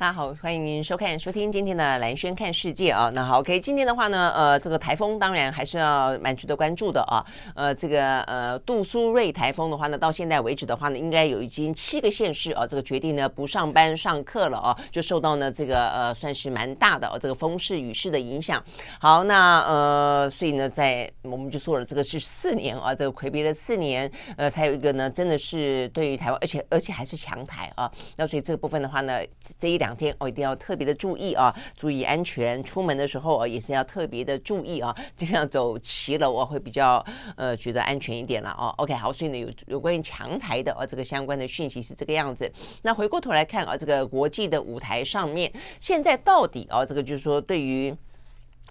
[0.00, 3.10] 大家好，欢迎您收看、收听今天的兰轩看世界啊。
[3.10, 7.22] 那好，OK，今天的话呢，呃，这个台风当然还是要蛮值得关注的啊。
[7.54, 18.64] 呃，这个呃杜苏芮台风的话呢，到现在为止的话呢，应该有已经七个县市啊，这个决定呢不上班上课了啊，就受到呢这个呃算是蛮大的、啊、这个风势雨势的影响。
[18.98, 27.92] 好，那呃，所以呢，在我们就说了，这个是四年啊，这个魁别了四年，呃，才有一个呢，真的是对于台湾，而且而且还是强台啊。
[28.16, 29.20] 那所以这个部分的话呢，
[29.58, 29.89] 这一两。
[29.90, 32.62] 两天哦，一定要特别的注意啊，注意安全。
[32.62, 37.04] 出门的时候啊，也是要特别的注意啊， 这样走骑楼啊，会比较
[37.36, 38.72] 呃觉得安全一点了哦。
[38.78, 42.50] OK，好，所以呢，有有关于强台的啊这个相关的讯息是这个样子。
[42.82, 47.92] 那回过头来看啊，这个国际的舞台上面，现在到底啊，这个就是说对于。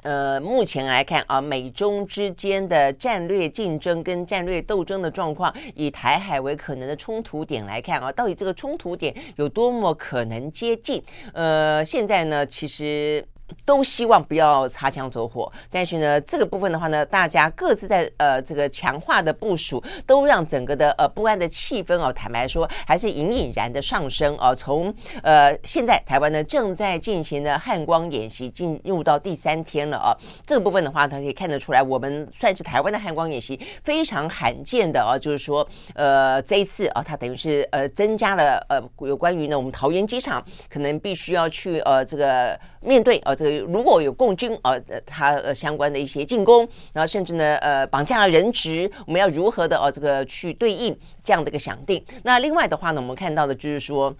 [0.03, 11.03] 呃，目前来看啊，美中之间的战略竞争跟战略斗争的状况，以台海为可能的冲突点来看啊，到底这个冲突点有多么可能接近？
[11.33, 13.25] 呃，现在呢，其实。
[13.65, 24.55] 都希望不要擦枪走火，但是呢，这个部分的话呢，大家各自在呃这个强化的部署，都让整个的呃不安的气氛哦，坦白说还是隐隐然的上升哦。
[24.55, 24.93] 从
[25.23, 43.35] 呃现在台湾呢正在进行的汉光演习进入到第三天了啊，这个部分的话，它可以看得出来，我们算是台湾的汉光演习非常罕见的啊，就是说呃这一次啊，它等于是呃增加了呃有关于呢我们桃园机场可能必须要去呃这个面对呃。
[43.35, 52.03] 这个如果有共军呃，他呃相关的一些进攻，然后甚至呢呃绑架了人质，我们要如何的呃这个去对应这样的一个想定？
[52.23, 54.15] 那另外的话呢，我们看到的就是说。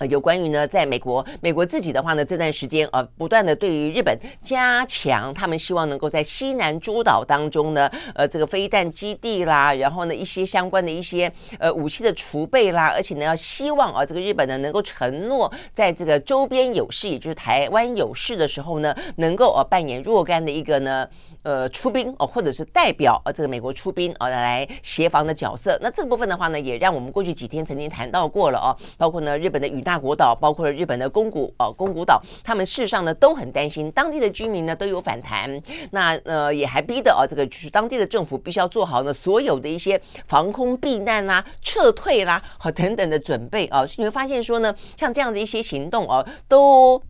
[0.00, 21.06] 呃，有关于呢，在美国，美国自己的话呢，这段时间呃，不断的对于日本加强，他们希望能够在西南诸岛当中呢，呃，这个飞弹基地啦，然后呢，一些相关的一些呃武器的储备啦，而且呢，要希望啊，这个日本呢能够承诺，在这个周边有事，也就是台湾有事的时候呢，能够呃扮演若干的一个呢。
[21.42, 25.78] 呃，出兵哦，或者是代表呃这个美国出兵哦来协防的角色。
[25.80, 35.60] 那这部分的话呢，也让我们过去几天曾经谈到过了哦，包括呢日本的与那国岛，包括了日本的宫古哦宫古岛，他们事实上呢都很担心，当地的居民呢都有反弹。
[35.92, 43.84] 那呃也还逼得哦这个就是当地的政府必须要做好呢所有的一些防空避难啦、撤退啦和等等的准备啊。
[43.96, 47.02] 你会发现说呢，像这样的一些行动哦都。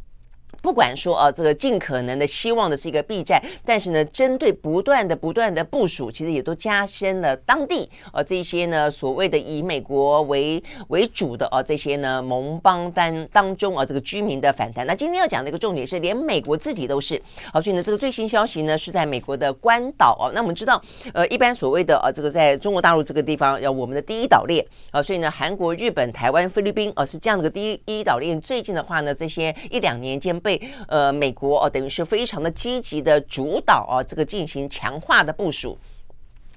[0.63, 14.87] 不管说啊，这个尽可能的希望的是一个避战，但是呢，针对不断的不断的部署，其实也都加深了当地呃这些呢所谓的以美国为为主的啊这些呢盟邦单当中啊这个居民的反弹。
[14.87, 17.21] 那今天要讲的一个重点是，连美国自己都是
[17.53, 20.31] 好，所以呢这个最新消息呢是在美国的关岛啊。
[20.35, 20.81] 那我们知道，
[21.15, 28.39] 呃，一般所谓的啊这个在中国大陆这个地方，要我们的第一岛链啊，所以呢韩国、日本、台湾、菲律宾啊是这样的个第一一岛链。
[28.41, 35.79] 最近的话呢，这些一两年间被被呃美国哦，等于是非常的积极的主导啊，这个进行强化的部署。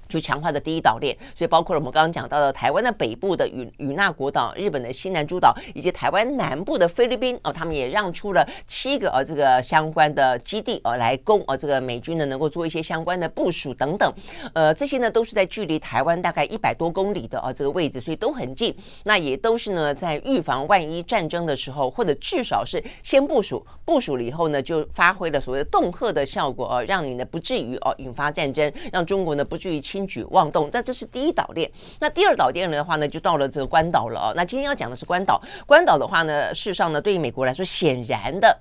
[0.06, 14.12] 就强化的第一岛链，所以包括了我们刚刚讲到的台湾的北部的与与那国岛、日本的西南诸岛，以及台湾南部的菲律宾哦，他们也让出了七个呃这个相关的基地哦来供呃这个美军呢能够做一些相关的部署等等，
[14.52, 29.84] 呃这些呢都是在距离台湾大概一百多公里的啊这个位置，所以都很近，那也都是呢在预防万一战争的时候，或者至少是先部署，部署了以后呢就发挥了所谓的恫吓的效果哦，让你呢不至于哦引发战争，让中国呢不至于。
[29.84, 31.70] 轻举妄动，那这是第一岛链。
[32.00, 34.32] 那第二岛链的话呢，就到了这个关岛了哦。
[34.34, 35.38] 那今天要讲的是关岛。
[35.66, 38.58] 关岛的话呢，事实上呢，对于美国来说，显然的。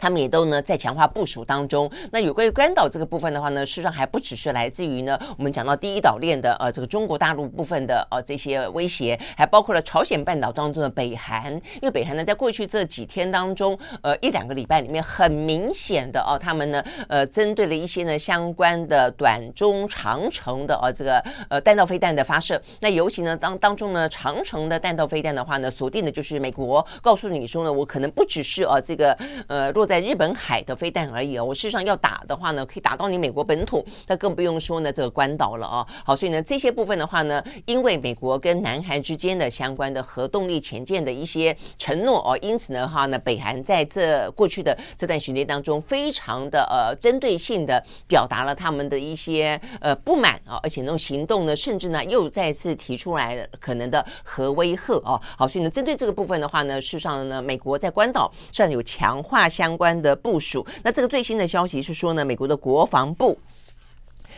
[0.00, 1.90] 他们也都呢在强化部署当中。
[2.10, 11.52] 那有关于关岛这个部分的话呢，事实上还不只是来自于呢我们讲到第一岛链的呃这个中国大陆部分的呃这些威胁，还包括了朝鲜半岛当中的北韩。
[11.52, 22.58] 因为北韩呢在过去这几天当中，呃一两个礼拜里面，很明显的哦，他们呢呃针对了一些呢相关的短中长程的呃这个呃弹道飞弹的发射。
[22.80, 29.12] 那尤其呢当当中呢长程的弹道飞弹的话呢，锁定的就是美国，告诉你说呢，我可能不只是呃这个
[29.46, 29.89] 呃落。
[29.90, 35.84] 在日本海的飞弹而已哦，我事实上要打的话呢，可以打到你美国本土，那更不用说呢这个关岛了哦。
[36.04, 55.20] 好，所以呢这些部分的话呢，因为美国跟南韩之间的相关的核动力潜舰的一些承诺哦，因此呢哈呢，北韩在这过去的这段时间当中，非常的呃针对性的表达了他们的一些呃不满啊，而且那种行动呢，甚至呢又再次提出来可能的核威吓哦。
[55.36, 59.79] 好，所以呢针对这个部分的话呢，事实上呢，美国在关岛算有强化相。
[59.80, 63.38] 关的部署，那这个最新的消息是说呢，美国的国防部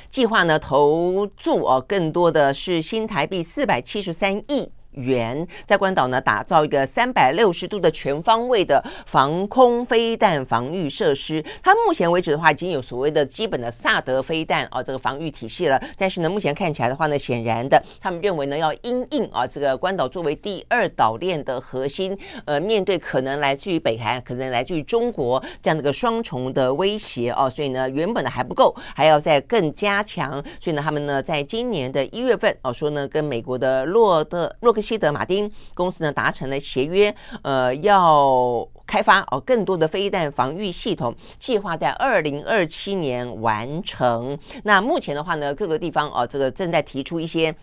[0.08, 4.70] 计划呢投注哦，更多的是新台币四百七十三亿。
[4.92, 11.42] 元在关岛呢，打造一个三百六十度的全方位的防空飞弹防御设施。
[11.62, 15.82] 它目前为止的话，已经有所谓的基本的萨德飞弹啊，这个防御体系了。
[15.96, 30.32] 但是呢，目前看起来的话呢，显然的，他们认为呢，要因应啊，这个关岛作为第二岛链的核心，呃，面对可能来自于北韩、可能来自于中国这样的个双重的威胁哦，所以呢，原本的还不够，还要再更加强。
[30.60, 34.81] 所以呢，他们呢，在今年的一月份哦，说呢，跟美国的洛德洛克。
[34.82, 44.36] 西德马丁公司呢达成了协约，呃，要开发哦更多的飞弹防御系统，计划在二零二七年完成。
[44.64, 47.54] 那目前的话呢，各个地方哦，这个正在提出一些。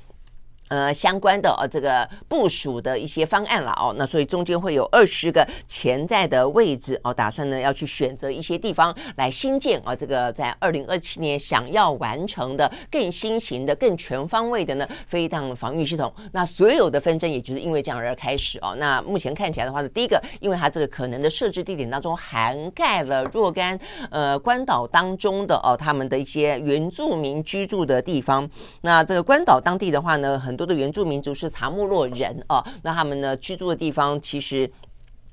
[0.69, 16.13] 呃，相关的呃、这个部署的一些方案了哦，那所以中间会有二十个潜在的位置哦，打算呢要去选择一些地方来新建啊、这个在二零二七年想要完成的更新型的、更全方位的呢飞弹防御系统。
[16.31, 18.75] 那所有的纷争也就是因为这样而开始哦。
[18.77, 23.77] 那目前看起来的话呢，第一个，因为它这个可能的设置地点当中涵盖了若干
[24.12, 28.48] 呃关岛当中的哦他们的一些原住民居住的地方。
[28.81, 34.69] 那这个关岛当地的话呢，很多的原住民族是查穆洛人啊，那他们呢居住的地方其实。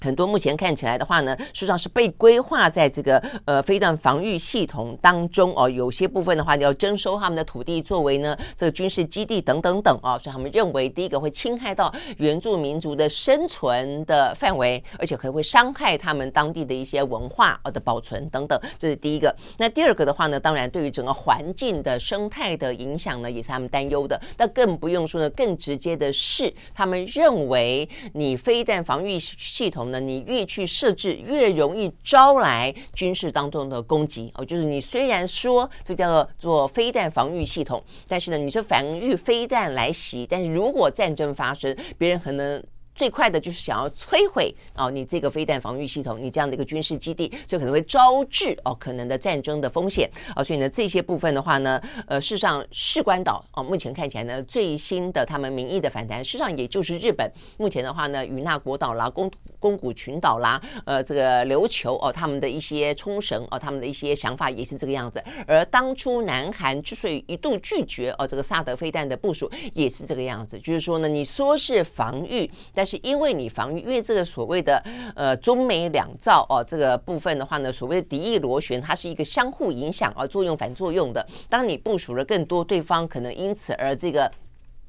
[0.00, 5.68] 很多目前看起来的话呢，实际上是被规划在这个呃飞弹防御系统当中哦。
[5.68, 19.34] 有些部分的话要征收他们的土地作为呢这个军事基地等等等哦，所以他们认为第一个会侵害到原住民族的生存的范围，而且可能会伤害他们当地的一些文化的保存等等，这是第一个。
[19.56, 24.20] 那第二个的话呢，当然对于整个环境的生态的影响呢，也是他们担忧的。
[24.36, 29.85] 那更不用说呢，更直接的是，他们认为你飞弹防御系统。
[29.90, 34.44] 那你越去设置，越容易招来军事当中的攻击哦。
[34.44, 42.62] 就是你虽然说这叫做做飞弹防御系统，但是呢，你说防御飞弹来袭，但是如果战争发生，别人可能。
[42.96, 50.42] 最快的就是想要摧毁哦，你这个飞弹防御系统，你这样的一个军事基地，所以可能会招致哦可能的战争的风险啊。
[50.42, 65.22] 所以呢，这些部分的话呢，呃，事实上，士官岛哦，目前看起来呢，最新的他们民意的反弹，事实上也就是日本目前的话呢，与那国岛啦、宫宫古群岛啦，呃，这个琉球哦，他们的一些冲绳哦，他们的一些想法也是这个样子。
[65.46, 74.80] 而当初南韩之所以一度拒绝哦这个萨德飞弹的部署，也是这个样子，就是说呢，你说是防御，但是因为你防御，因为这个所谓的
[75.16, 81.26] 呃中美两造哦，这个部分的话呢，所谓的敌意螺旋，它是一个相互影响而作用反作用的。
[81.48, 84.30] 当你部署了更多，对方可能因此而这个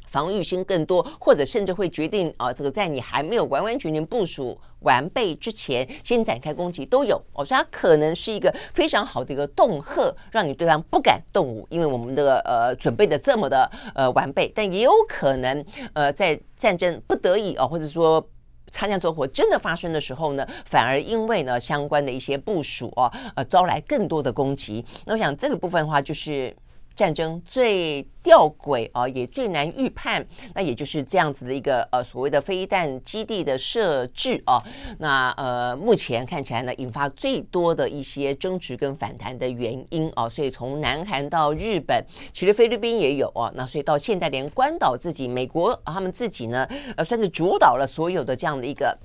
[0.07, 7.21] 防御心更多，或者甚至会决定啊，这个在你还没有完完全全部署完备之前，先展开攻击都有。
[7.33, 14.51] 哦，所以它可能是一个非常好的一个恫吓，让你对方不敢动武，因为我们的呃准备的这么的呃完备。
[14.55, 18.25] 但也有可能呃在战争不得已哦，或者说
[18.71, 24.85] 擦枪走火真的发生的时候呢，反而因为呢相关的一些部署哦，呃招来更多的攻击。
[25.05, 26.55] 那我想这个部分的话就是。
[26.97, 30.25] 战争最吊诡啊，也最难预判，
[30.55, 34.57] 那也就是这样子的一个呃所谓的飞弹基地的设置啊，
[34.97, 48.97] 那呃目前看起来呢，引发最多的一些争执跟反弹的原因啊，所以从南韩到日本，其实菲律宾也有啊，那所以到现在连关岛自己，美国他们自己呢，呃算是主导了所有的这样的一个。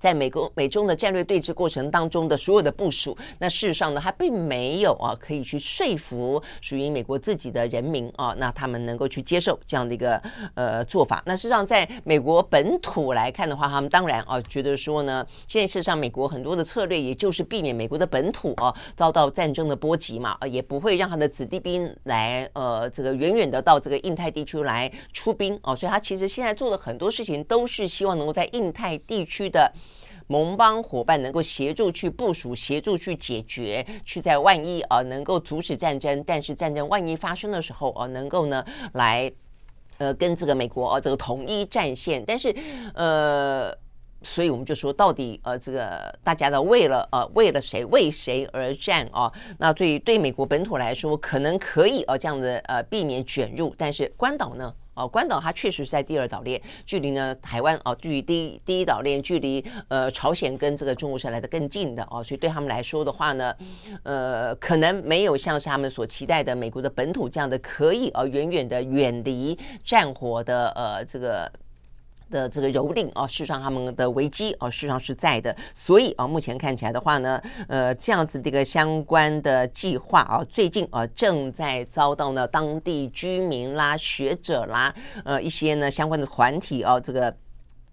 [0.00, 10.20] 在美国美中的战略对峙过程当中的所有的部署，那事实上呢，他并没有啊可以去说服属于美国自己的人民啊，那他们能够去接受这样的一个
[10.54, 11.22] 呃做法。
[11.26, 29.70] 那事实上，在美国本土来看的话，他们当然啊觉得说呢，现在事实上美国很多的策略，也就是避免美国的本土啊遭到战争的波及嘛，啊也不会让他的子弟兵来呃这个远远的到这个印太地区来出兵哦，所以他其实现在做的很多事情都是希望能够在印太地区的。
[30.30, 39.28] 盟邦伙伴能够协助去部署，协助去解决，去在万一啊能够阻止战争，但是战争万一发生的时候啊，能够呢来
[39.98, 42.54] 呃跟这个美国啊这个统一战线，但是
[42.94, 43.76] 呃，
[44.22, 49.32] 所以我们就说到底呃这个大家的为了呃为了谁为谁而战啊？
[49.58, 54.72] 那对于对美国本土来说，可能可以啊这样子呃避免卷入，但是关岛呢？
[54.94, 63.54] 哦，关岛它确实在第二岛链，距离呢台湾哦，距离第一第一岛链，距离呃朝鲜跟这个中国是来的更近的哦，所以对他们来说的话呢，
[64.02, 71.50] 呃，可能没有像是他们所期待的美国的本土这样的可以呃远远的远离战火的呃这个。
[72.30, 84.94] 的这个蹂躏啊，事实上他们的危机啊，事实上是在的，所以啊，目前看起来的话呢，呃，这样子的一个相关的计划啊，最近啊正在遭到呢当地居民啦、学者啦、
[85.24, 87.34] 呃一些呢相关的团体啊，这个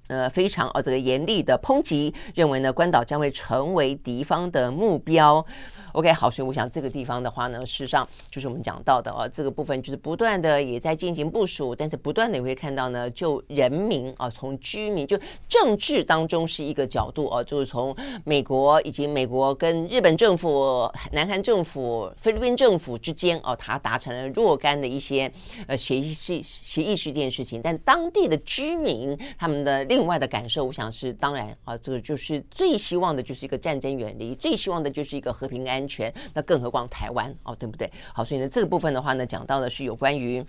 [0.07, 5.45] 呃非常啊这个严厉的抨击，认为呢关岛将会成为敌方的目标。
[5.93, 17.95] OK，好，所以我想这个地方的话呢，事实上就是我们讲到的哦，这个部分就是不断的也在进行部署，但是不断的也会看到呢，就人民啊，从居民就政治当中是一个角度哦，就是从
[18.25, 25.31] 美国以及美国跟日本政府、南韩政府、菲律宾政府之间哦，他达成了若干的一些
[25.65, 37.91] 呃协议是协议是一件事情，但当地的居民他们的另外的感受，我想是当然啊，这个就是最希望的就是一个战争远离，最希望的就是一个和平安全，那更何况台湾哦，对不对？
[38.13, 40.45] 好，所以呢，这个部分的话呢，讲到的是有关于。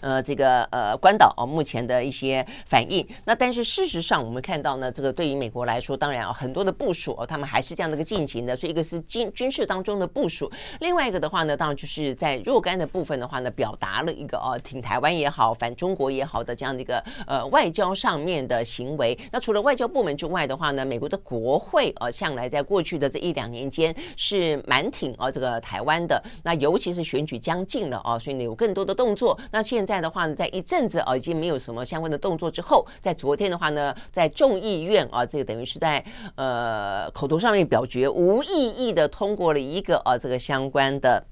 [0.00, 3.06] 呃，这个呃，关岛哦，目前的一些反应。
[3.24, 8.56] 那但是事实上，我们看到呢，这个对于美国来说，当然啊，很多的部署哦，他们还是这样的一个进行的。
[8.56, 19.18] 所以一个是军军事当中的部署，另外一个的话呢，当然就是在若干的部分的话呢，表达了一个哦，挺台湾也好，反中国也好的这样的一个呃外交上面的行为。
[19.30, 26.22] 那除了外交部门之外的话呢，美国的国会呃，向来在过去的这一两年间是蛮挺哦这个台湾的。
[26.42, 29.38] 那尤其是选举将近了哦，所以呢有更多的动作。
[29.50, 29.89] 那现在。
[29.90, 36.04] 在的话呢，在一阵子啊，已经没有什么相关的动作之后，在昨天的话呢，在众议院啊，这个等于是在
[36.36, 41.26] 呃口头上面表决无异议的通过了一个啊这个相关的。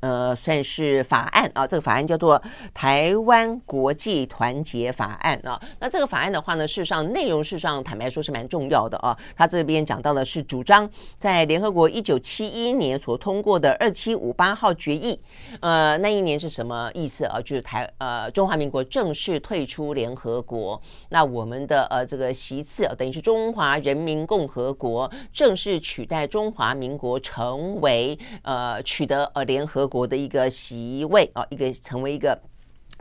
[0.00, 2.38] 呃，算是法案啊，这个法案叫做
[2.74, 5.60] 《台湾国际团结法案》啊。
[5.80, 9.16] 那这个法案的话呢，事实上内容事实上坦白说是蛮重要的啊。
[9.34, 15.18] 他这边讲到的是主张在联合国一九七一年所通过的二七五八号决议。
[15.60, 17.40] 呃，那一年是什么意思啊？
[17.40, 20.80] 就是台呃中华民国正式退出联合国。
[21.08, 32.40] 那我们的呃这个席次啊，等于是中华人民共和国正式取代中华民国成为呃取得呃联合国的一个席位啊，一个成为一个。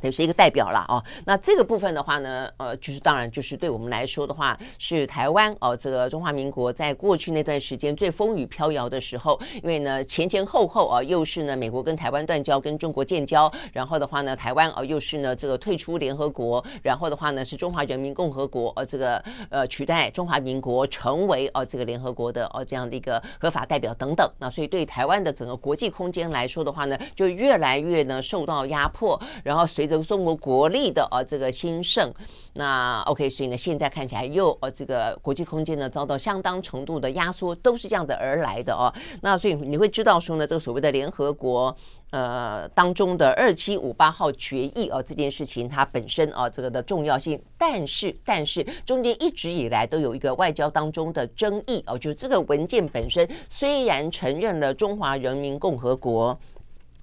[0.05, 32.13] 也是一个代表了哦，那这个部分的话呢，呃，就是当然就是对我们来说的话，是台湾哦，这个中华民国在过去那段时间最风雨飘摇的时候，因为呢前前后后啊，又是呢美国跟台湾断交，跟中国建交，然后的话呢台湾啊又是呢这个退出联合国，然后的话呢是中华人民共和国呃这个呃取代中华民国成为哦这个联合国的哦这样的一个合法代表等等，那所以对台湾的整个国际空间来说的话呢，就越来越呢受到压迫，然后随着中国国力的呃这个兴盛，
[32.53, 38.93] 那 OK，所以呢，现在看起来又呃这个国际空间呢遭到相当程度的压缩，都是这样子而来的哦。
[39.21, 41.75] 那所以你会知道说呢，这个所谓的联合国
[42.11, 56.37] 呃当中的二七五八号决议哦，这件事情它本身啊这个的重要性，但是但是中间一直以来都有一个外交当中的争议哦，就这个文件本身虽然承认了中华人民共和国。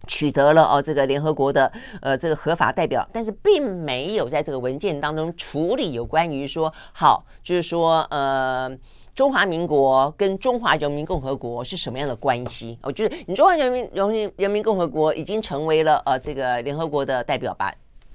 [0.07, 8.71] 取得了哦，这个联合国的呃这个合法代表，但是并没有在这个文件当中处理有关于说好，就是说呃
[9.15, 12.79] 中华民国跟中华人民共和国是什么样的关系？
[12.83, 12.91] 哦？
[12.91, 17.73] 就是你中华人民人民人民共和国已经成为了呃这个联合国的代表，把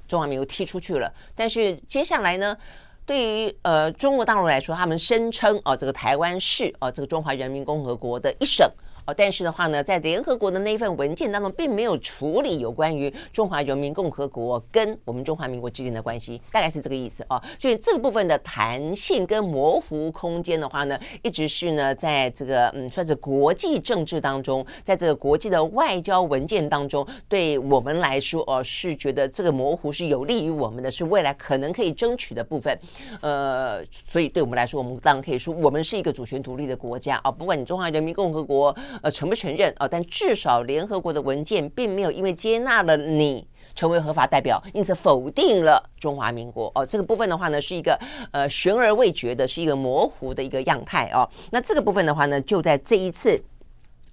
[0.07, 1.11] 中华民国踢出去了。
[1.35, 2.57] 但是接下来呢，
[3.05, 8.69] 对于呃中国大陆来说，他们声称哦这个台湾是哦这个中华人民共和国的一省。
[9.07, 17.41] 哦，但是的话呢，在联合国的那一份文件当中，并没有处理有关于中华人民共和国跟我们中华民国之间的关系，大概是这个意思啊。
[17.57, 32.77] 所以这个部分的弹性跟模糊空间的话呢，一直是呢，在这个嗯，算是国际政治当中，在这个国际的外交文件当中，对我们来说哦，是觉得这个模糊是有利于我们的，是未来可能可以争取的部分。
[33.21, 46.85] 呃，所以对我们来说，我们当然可以说，我们是一个主权独立的国家啊，不管你中华人民共和国呃承不承认啊，但至少联合国的文件并没有因为接纳了你成为合法代表，因此否定了中华民国哦。
[46.85, 47.99] 这个部分的话呢，是一个
[48.31, 51.29] 呃悬而未决的，是一个模糊的一个样态哦。
[51.51, 53.41] 那这个部分的话呢，就在这一次。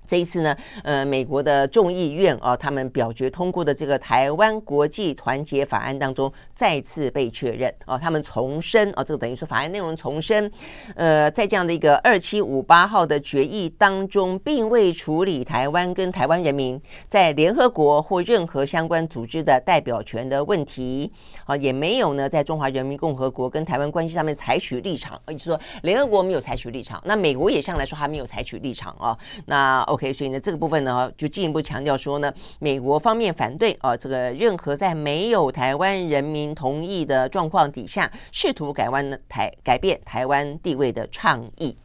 [0.06, 10.50] 这一次呢，呃，美国的众议院啊，他们表决通过的这个台湾国际团结法案当中，再次被确认啊，他们重申啊，这个等于说法案内容重申，
[10.94, 21.10] 呃，在这样的一个二七五八号的决议当中，并未处理台湾跟台湾人民在联合国或任何相关组织的代表权的问题
[21.46, 29.82] 啊，也没有呢在中华人民共和国跟台湾关系上面采取立场，也就是说联合国没有采取立场，那美国也向来说还没有采取立场啊，那。
[29.94, 41.76] OK，所以呢，这个部分呢，就进一步强调说呢，美国方面反对啊，这个任何在没有台湾人民同意的状况底下，试图改弯台改变台湾地位的倡议。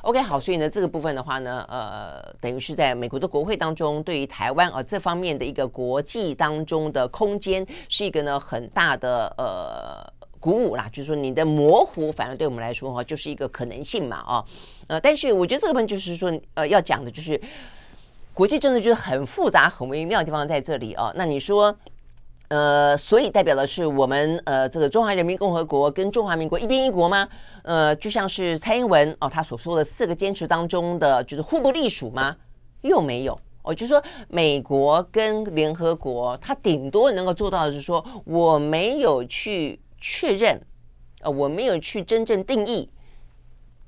[0.00, 10.10] OK，好，所以呢，这个部分的话呢，呃，等于是在美国的国会当中，对于台湾啊这方面的一个国际当中的空间，是一个呢很大的呃
[10.40, 14.44] 鼓舞啦，就是说你的模糊，反而对我们来说哈，就是一个可能性嘛，啊。
[14.88, 17.40] 呃，但是我觉得这个部分就是说，呃，要讲的就是
[18.34, 21.12] 国际政治就是很复杂、很微妙的地方在这里哦。
[21.14, 21.76] 那你说，
[22.48, 27.28] 呃，所以代表的是我们呃这个中华人民共和国跟中华民国一边一国吗？
[27.62, 32.34] 呃，就像是蔡英文哦，他所说的四个坚持当中的就是互不隶属吗？
[32.80, 40.58] 又没有哦，就说美国跟联合国，他顶多能够做到的是说，我没有去确认，
[41.20, 42.88] 呃，我没有去真正定义。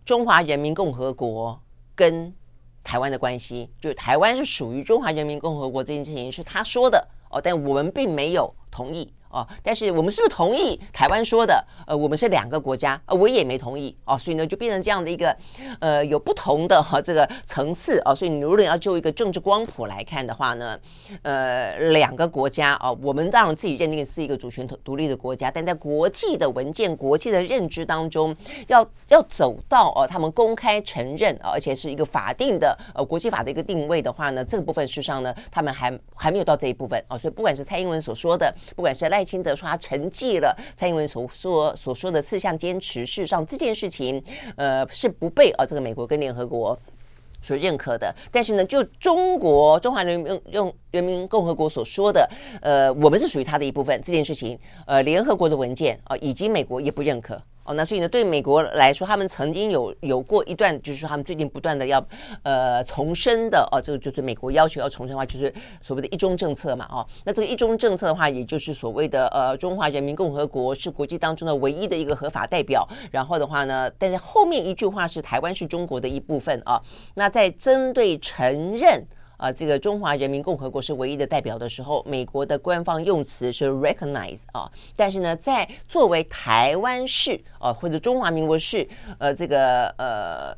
[0.04, 1.60] 中华人民共和国
[1.94, 2.34] 跟
[2.82, 9.12] 台湾的关系，就是台湾是属于中华人民共和国这件事情是他说的哦，但我们并没有同意。
[9.30, 11.64] 哦，但是我们是不是同意台湾说的？
[11.86, 15.36] 呃，我们是两个国家，呃，我也没同意哦，所以呢，就变成这样的一个，
[15.78, 20.78] 呃，有不同的哈、这个层次哦，所以你如果要就一个政治光谱来看的话呢，
[21.22, 28.34] 呃，两个国家哦，我们当然自己认定是一个主权独立的国家，但在国际的文件、国际的认知当中，
[28.66, 39.19] 要要走到哦，他们公开承认，而且是一个法定的呃国际法的一个定位的话呢，这个部分事实上呢，他们还还没有到这一部分哦，所以不管是蔡英文所说的，不管是赖。
[39.20, 44.22] 赖清德说他沉寂了蔡英文所说所说的四项坚持，事实上这件事情，
[44.56, 46.78] 呃，是不被啊这个美国跟联合国
[47.42, 48.14] 所认可的。
[48.32, 52.26] 但是呢，就中国中华人民用人民共和国所说的，
[52.62, 57.38] 呃，我们是属于他的一部分，这件事情，呃，联合国的文件啊，以及美国也不认可。
[57.64, 62.04] 哦，那所以呢，对美国来说，他们曾经有有过一段，就是说他们最近不断的要
[62.42, 76.80] 呃重申的哦，这个就是美国要求要重申的话，就是所谓的一中政策嘛，哦，那这个一中政策的话，也就是所谓的呃中华人民共和国是国际当中的唯一的一个合法代表，然后的话呢，但是后面一句话是台湾是中国的一部分啊，
[77.14, 79.06] 那在针对承认。
[79.40, 88.86] 啊，这个中华人民共和国是唯一的代表的时候，美国的官方用词是 recognize 啊，但是呢，在作为台湾市啊或者中华民国市
[89.18, 90.54] 呃这个呃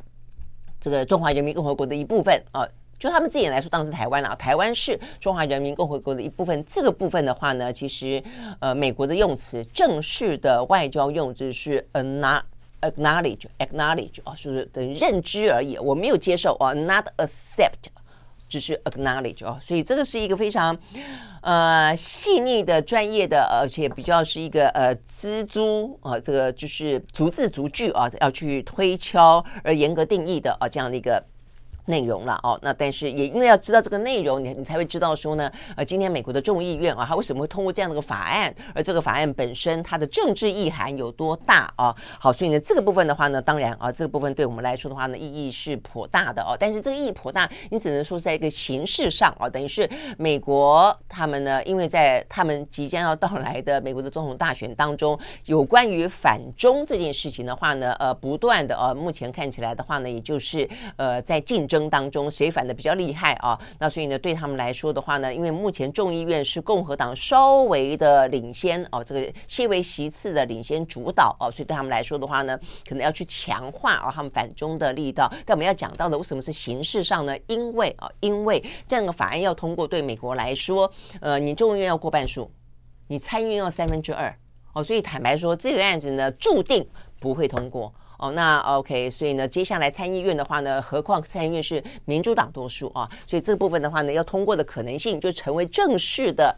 [0.81, 2.67] 这个中华人民共和国的一部分啊，
[2.99, 6.65] 就他们自己来说，当时台湾啊，台湾是中华人民共和国的一部分。
[6.67, 8.21] 这个部分的话呢，其实
[8.59, 12.45] 呃美国的用词正式的外交用词是 not
[12.81, 15.79] acknowledge acknowledge 啊，是不是等于认知而已？
[15.79, 17.93] 我没有接受啊，not accept。
[18.53, 20.77] 只是 acknowledge 哦，所以这个是一个非常
[21.41, 31.32] 呃细腻的、专业的，而且比较是一个呃蜘蛛啊，这个就是逐字逐句啊，要去推敲而严格定义的啊，这样的一个。
[31.87, 41.93] 内容了哦，那但是也因为要知道这个内容，你你才会知道说呢，呃，今天美国的众议院啊，它为什么会通过这样的一个法案，而这个法案本身它的政治意涵有多大啊？
[42.21, 46.57] 好，所以呢，这个部分的话呢，当然啊，这个部分对我们来说的话呢，意义是颇大的哦。
[46.59, 61.67] 但是这个意义颇大，你只能说在一个形式上啊，等于是美国他们呢，因为在他们即将要到来的美国的总统大选当中，有关于反中这件事情的话呢，呃，不断的呃，目前看起来的话呢，也就是呃，在进。
[61.73, 63.59] 争当中，谁反的比较厉害啊？
[63.79, 75.33] 那所以呢，对他们来说的话呢，因为目前众议院是共和党稍微的领先哦，这个些微席次的领先主导哦，所以对他们来说的话呢，可能要去强化啊他们反中的力道。
[75.47, 77.35] 但我们要讲到的，为什么是形式上呢？
[77.47, 82.51] 因为啊，因为这样的法案要通过，对美国来说，呃，你众议院要过半数，
[83.09, 84.37] 你参议院要三分之二
[84.75, 86.87] 哦，所以坦白说，这个案子呢，注定
[87.19, 87.91] 不会通过。
[88.23, 96.57] 哦，那 OK，所以呢，接下来参议院的话呢，何况参议院是民主党多数啊，所以这部分的话呢，要通过的可能性就成为正式的，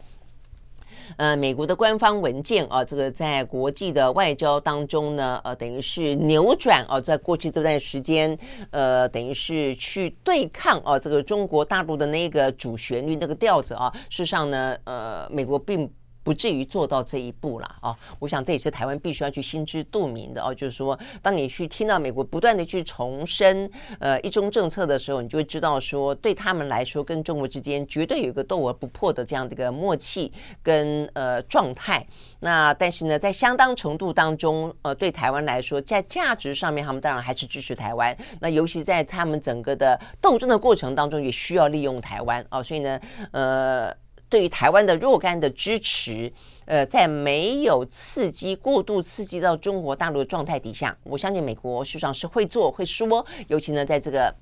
[1.17, 8.37] 呃，美国的官方文件啊，这个在国际的外交当中呢，呃，等于是扭转啊，在过去这段时间，
[8.69, 15.91] 呃，等于是去对抗啊，这个中国大陆的那个主旋律那个调子啊，事实上呢，呃，美国并。
[16.25, 17.95] 不至于做到这一步了啊！
[18.17, 20.51] 我想这也是台湾必须要去心知肚明的哦。
[20.51, 30.33] 就是说，当你去听到美国不断的去重申呃一中政策的时候，你就会知道说，对他们来说，跟中国之间绝对有一个斗而不破的这样的一个默契
[30.63, 32.03] 跟呃状态。
[32.39, 38.17] 那但是呢，在相当程度当中，呃，对台湾来说，在价值上面，他们当然还是支持台湾。
[38.39, 42.63] 那尤其在他们整个的斗争的过程当中，也需要利用台湾哦。
[42.63, 42.99] 所以呢，
[43.31, 43.95] 呃。
[44.27, 46.31] 对于台湾的若干的支持，
[46.65, 53.25] 呃，在没有刺激、过度刺激到中国大陆的状态底下，我相信美国事实上是会做、会说。
[53.47, 54.33] 尤其呢，在这个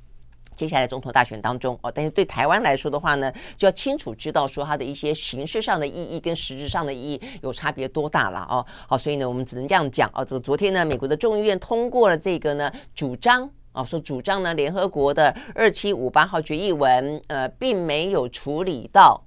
[0.56, 8.65] 接下来总统大选当中哦，但是对台湾来说的话呢，就要清楚知道说它的一些形式上的意义跟实质上的意义有差别多大了哦。
[8.88, 10.24] 好，所以呢，我们只能这样讲哦。
[10.24, 19.22] 这个昨天呢，美国的众议院通过了这个呢主张哦，说主张呢，联合国的二七五八号决议文，呃，并没有处理到。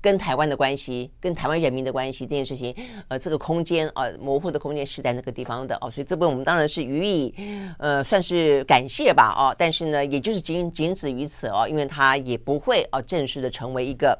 [0.00, 2.74] 跟台湾的关系，跟台湾人民的关系这件事情，
[3.08, 7.34] 呃，这个空间啊、呃，模糊的空间是在那个地方的哦，所以这部分我们当然是予以
[7.78, 14.18] 呃，算是感谢吧，哦，但是呢，也就是仅仅止于此哦，因为它也不会哦，正式的成为一个。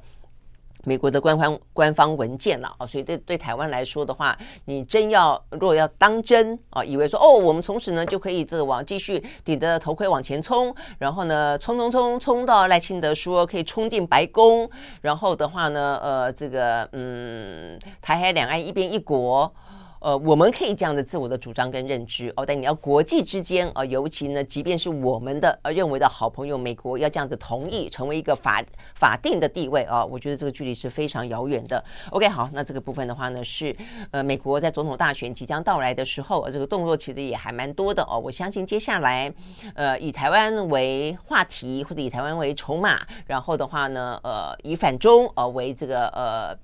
[0.85, 14.69] 美国的官方官方文件了啊，所以对对台湾来说的话，你真要如果要当真啊，以为说哦，我们从此呢就可以这个往继续顶着头盔往前冲，然后呢冲冲冲冲到赖清德说可以冲进白宫，
[15.03, 19.53] 然后的话呢，呃，这个嗯，台海两岸一边一国。
[20.01, 28.63] 呃，我们可以这样的自我的主张跟认知哦，但你要国际之间啊、尤其呢，即便是我们的呃认为的好朋友美国要这样子同意成为一个法
[28.95, 31.83] 法定的地位啊、我觉得这个距离是非常遥远的。
[32.11, 33.75] OK，好，那这个部分的话呢，是
[34.11, 38.19] 呃美国在总统大选即将到来的时候，呃、这个动作其实也还蛮多的哦。
[38.19, 39.33] 我相信接下来
[39.75, 46.57] 呃以台湾为话题或者以台湾为筹码，然后的话呢，呃以反中呃为这个呃。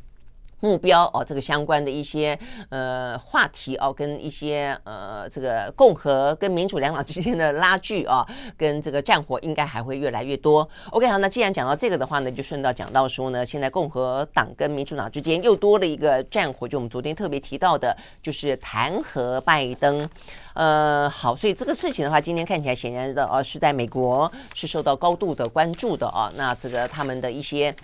[0.64, 2.38] 目标哦，这个相关的一些
[2.70, 10.66] 呃话题哦，跟一些呃这个共和跟民主两党之间的拉锯啊，跟这个战火应该还会越来越多。
[10.88, 20.08] OK，好，那既然讲到这个的话呢，就顺道讲到说呢，现在共和党跟民主党之间又多了一个战火，就我们昨天特别提到的，就是弹劾拜登。
[20.54, 26.32] 呃，好，所以这个事情的话，今天看起来显然的哦，是在美国是受到高度的关注的啊。
[26.36, 27.74] 那这个他们的一些。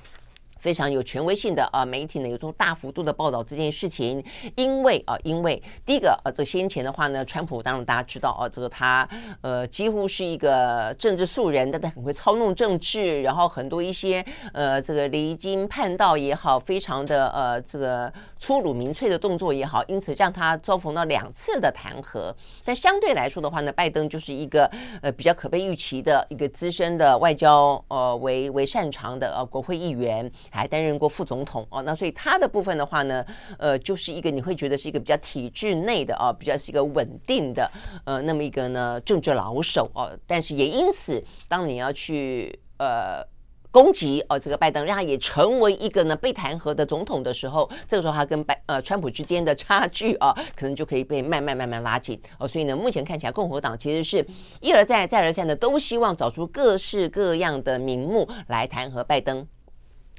[0.61, 4.23] 非常有权威性的啊，媒体呢有这种大幅度的报道这件事情，
[4.57, 9.09] 因为啊，因为第一个呃，这先前的话呢，川普当然大家知道啊，这个他
[9.41, 22.31] 呃几乎是一个政治素人，但他很会操弄政治，然后很多一些呃这个离经叛道也好，非常的呃这个粗鲁民粹的动作也好，因此让他遭逢到两次的弹劾。
[22.65, 24.71] 但相对来说的话呢，拜登就是一个
[25.01, 30.31] 呃比较可被预期的一个资深的外交呃为为擅长的呃国会议员。
[30.51, 33.25] 还担任过副总统哦，那所以他的部分的话呢，
[33.59, 37.71] 呃，就是一个你会觉得是一个比较体制内的啊，比较是一个稳定的
[38.05, 43.25] 呃，那么一个呢政治老手哦，但是也因此，当你要去呃
[43.71, 54.27] 攻击哦这个拜登，让他也成为一个呢被弹劾的总统的时候，这个时候他跟拜呃川普之间的差距啊，可能就可以被慢慢慢慢拉近哦，所以呢，目前看起来共和党其实是
[54.61, 59.47] 一而再再而三的都希望找出各式各样的名目来弹劾拜登。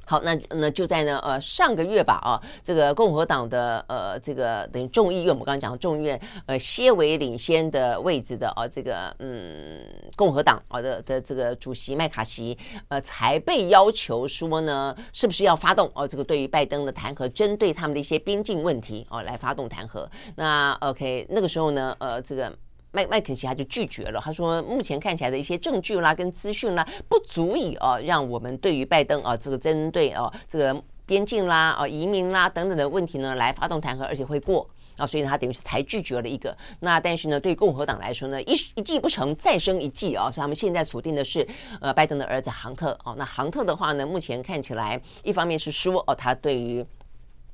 [0.04, 9.80] 好，那那就在呢，呃，上个月吧，啊，这个共和党的呃，这个等于众议院，我们刚刚讲众议院，呃，些微领先的位置的啊，这个嗯，
[10.16, 20.06] 共和党啊的的这个主席麦卡锡，呃，才被要求说呢，是不是要发动哦，这个对于拜登的弹劾，针对他们的一些边境问题哦，来发动弹劾。
[20.36, 22.52] 那 OK，那个时候呢，呃，这个。
[22.92, 34.68] 麦麦肯锡他就拒绝了，他说目前看起来的一些证据啦跟资讯啦不足以啊让我们对于拜登啊这个针对啊这个边境啦、啊移民啦等等的问题呢来发动弹劾，而且会过。
[34.98, 36.54] 啊，所以，他等于是才拒绝了一个。
[36.80, 40.30] 那但是呢，对共和党来说呢，一一计不成，再生一计啊。
[40.30, 41.48] 所以他们现在锁定的是
[41.80, 42.96] 呃，拜登的儿子杭特。
[43.02, 46.84] 哦，那杭特的话呢，目前看起来，一方面是说哦，他对于。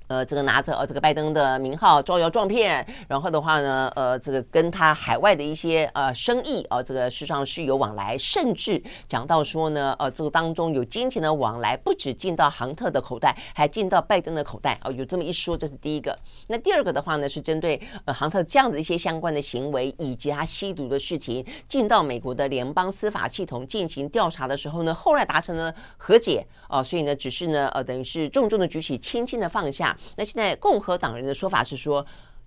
[0.09, 16.17] 呃，这个拿着呃这个拜登的名号招摇撞骗，然后的话呢，呃，这个跟他海外的一些呃生意啊、呃，这个事实上是有往来，甚至讲到说呢，呃，这个当中有金钱的往来，不止进到杭特的口袋，还进到拜登的口袋啊、呃，有这么一说，这是第一个。
[16.47, 29.97] 那第二个的话呢，是针对呃杭特这样的一些相关的行为，以及他吸毒的事情，进到美国的联邦司法系统进行调查的时候呢，后来达成了和解啊、所以呢，只是呢，呃，等于是重重的举起，轻轻的放下。
[30.17, 32.05] 那现在共和党人的说法是说，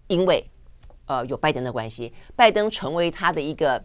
[0.08, 0.44] 因为
[1.06, 3.84] 呃有拜登的关系，拜登成为他的一个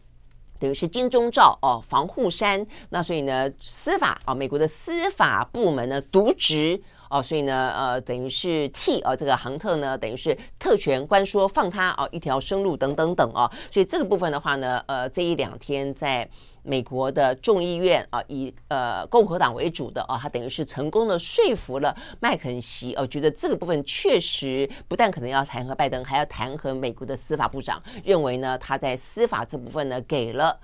[0.58, 2.66] 等于是金钟罩哦，防护伞。
[2.90, 6.82] 那所以呢，司法啊，美国的司法部门呢渎职。
[7.08, 16.28] 哦，所以呢，呃，等于是替呃这个杭特呢，等于是特权官说放他哦一条生路等等等哦，所以这个部分的话呢，呃，这一两天在
[16.66, 30.58] 美国的众议院啊，以呃共和党为主的啊，他等于是成功的说服了麦肯锡哦，觉得这个部分确实不但可能要弹劾拜登，还要弹劾美国的司法部长，认为呢他在司法这部分呢给了。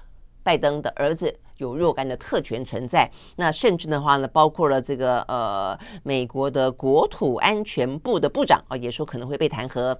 [0.44, 9.96] 拜登的儿子有若干的特权存在，那甚至的话呢，包括了这个呃，美国的国土安全部的部长啊，也说可能会被弹劾。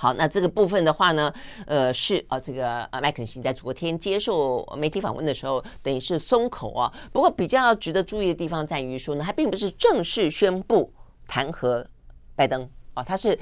[0.00, 1.34] 好，那这个部分的话呢，
[1.66, 6.92] 呃，是啊，这个呃，麦肯锡在昨天接受媒体访问的时候，等于是松口啊。
[7.12, 10.92] 不过比较值得注意的地方在于说呢，他并不是正式宣布
[11.26, 11.84] 弹劾
[12.36, 13.36] 拜登啊，他是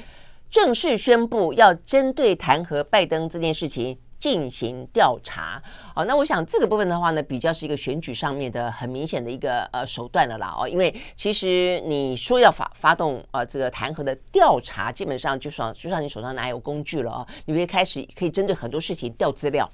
[0.50, 3.98] 正式宣布要针对弹劾拜登这件事情。
[4.18, 5.62] 进行调查，
[5.94, 19.70] 好，那我想这个部分的话呢，比较是一个选举上面的很明显的一个呃手段了啦哦，因为其实你说要发发动呃这个弹劾的调查，基本上就算就算你手上拿有工具了哦，你会开始可以针对很多事情调资料、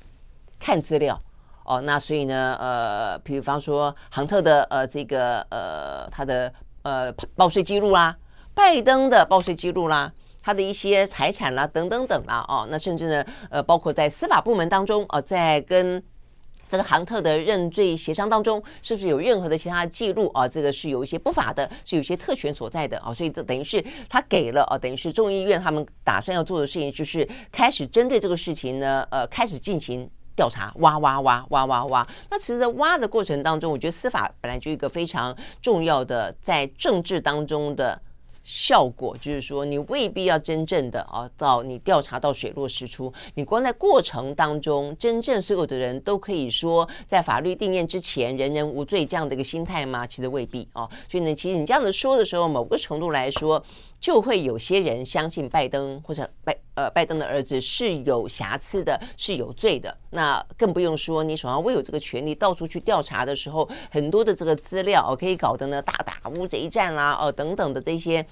[0.58, 1.18] 看资料
[1.64, 6.52] 哦，那所以呢呃，比方说杭特的呃这个呃他的
[6.82, 8.16] 呃报税记录啦，
[8.54, 10.12] 拜登的报税记录啦。
[10.42, 16.02] 他的一些财产啦，等等等啦，哦，那甚至呢，呃，包括在司法部门当中，哦，在跟
[16.68, 20.48] 这个杭特的认罪协商当中，是不是有任何的其他记录啊？
[20.48, 32.08] 这个是有一些不法的，是有些特权所在的啊，所以这等于是他给了啊，等于是众议院他们打算要做的事情，就是开始针对这个事情呢，呃，开始进行调查，挖挖挖挖挖挖。
[32.30, 38.00] 那其实，在挖的过程当中，我觉得司法本来就一个非常重要的在政治当中的。
[38.42, 50.06] 效果就是说，你未必要真正的啊，到你调查到水落石出，你光在过程当中，真正所有的人都可以说，在法律定谳之前，人人无罪这样的一个心态吗？
[50.06, 50.88] 其实未必啊。
[51.08, 53.62] 所以呢，其实你这样子说的时候，某个程度来说，
[54.00, 59.96] 就会有些人相信拜登或者拜呃拜登的儿子是有瑕疵的，是有罪的。
[60.12, 68.24] 那更不用说你手上握有这个权利，到处去调查的时候，很多的这个资料哦，可以搞得呢大打乌贼战啦哦等等的这些。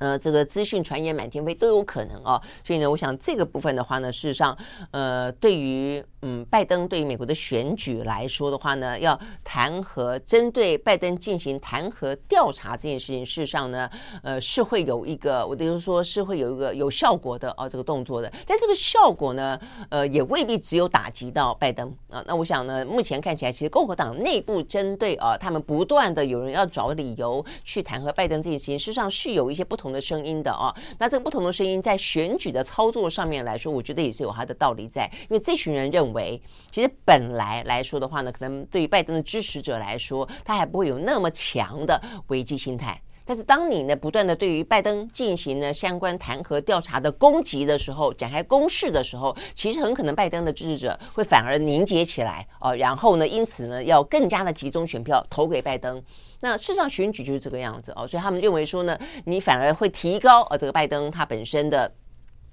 [0.00, 4.56] 呃，这个资讯传言满天飞都有可能哦，所以呢，我想这个部分的话呢，事实上，
[4.90, 13.88] 呃，对于嗯拜登对于美国的选举来说的话呢，要弹劾针对拜登进行弹劾调查这件事情，事实上呢，
[14.22, 18.32] 呃，是会有一个，我就是说是会有一个有效果的哦，这个动作的。
[18.46, 19.60] 但这个效果呢，
[19.90, 22.24] 呃，也未必只有打击到拜登啊。
[22.26, 35.10] 那我想呢，目前看起来，其实共和党内部针对啊，他们不断的有人要找理由去弹劾拜登这件事情，事实上是有一些不同的声音的哦，那这个不同的声音在选举的操作上面来说，我觉得也是有它的道理在。
[35.28, 43.00] 因为这群人认为，其实本来来说的话呢，可能对于拜登的支持者来说，他还不会有那么强的危机心态。
[43.30, 56.02] 但是当你呢不断的对于拜登进行呢相关弹劾调查的攻击的时候，展开攻势的时候，其实很可能拜登的支持者会反而凝结起来哦，然后呢，因此呢要更加的集中选票投给拜登。
[56.40, 61.88] 那事实上选举就是这个样子哦，所以他们认为说呢，你反而会提高呃这个拜登他本身的。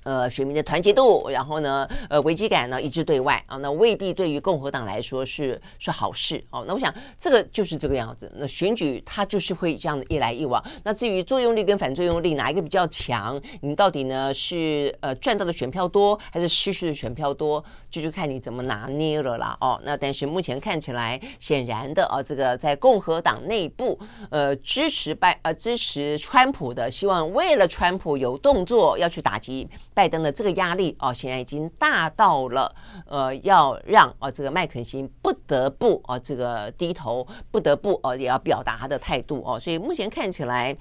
[0.07, 6.63] 呃，选民的团结度，然后呢，呃，危机感呢一致对外啊，那未必对于共和党来说是是好事哦。
[6.65, 8.31] 那我想这个就是这个样子。
[8.37, 10.63] 那选举它就是会这样的一来一往。
[10.81, 19.77] 那至于作用力跟反作用力哪一个比较强，你到底呢是呃赚到的选票多还是失去的选票多，就看你怎么拿捏了啦哦。
[19.83, 29.67] 那但是目前看起来，显然的啊，这个在共和党内部呃支持拜呃支持川普的，希望为了川普有动作要去打击。
[29.97, 32.71] 拜登的这个压力哦，显然已经大到了
[33.07, 40.77] 呃，要让啊这个麦肯锡不得不啊这个低头，不得不哦也要表达他的态度哦，所以目前看起来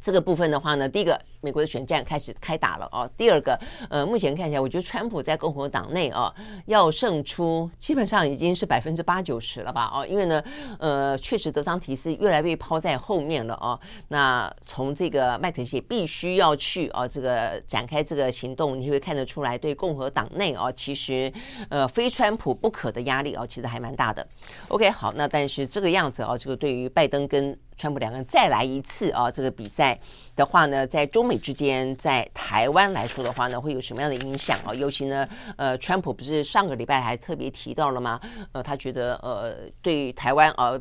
[0.00, 1.16] 这个部分的话呢，第一个。
[1.44, 3.08] 美国的选战开始开打了哦。
[3.16, 3.58] 第二个，
[3.90, 9.90] 呃，目前看起来，我觉得川普在共和党内啊，要胜出，基本上已经是百分之八九十了吧？
[9.94, 10.42] 哦，因为呢，
[10.78, 13.78] 呃，确实德桑提斯越来越抛在后面了哦。
[14.08, 21.30] 那从这个麦肯锡必须要去啊，这个展开这个行动，你会看得出来，对共和党内啊，其实
[21.68, 24.26] 呃，非川普不可的压力啊，其实还蛮大的。
[24.68, 29.98] OK，好，那但是这个样子啊，这个对于拜登跟川普两个人再来一次啊，这个比赛
[30.34, 31.33] 的话呢，在中美。
[31.38, 34.74] 之间在台湾来说的话呢，会有什么样的影响啊？
[34.74, 38.20] 尤其呢，呃，川普不是上个礼拜还特别提到了吗？
[38.52, 40.80] 呃，他觉得呃，对台湾呃。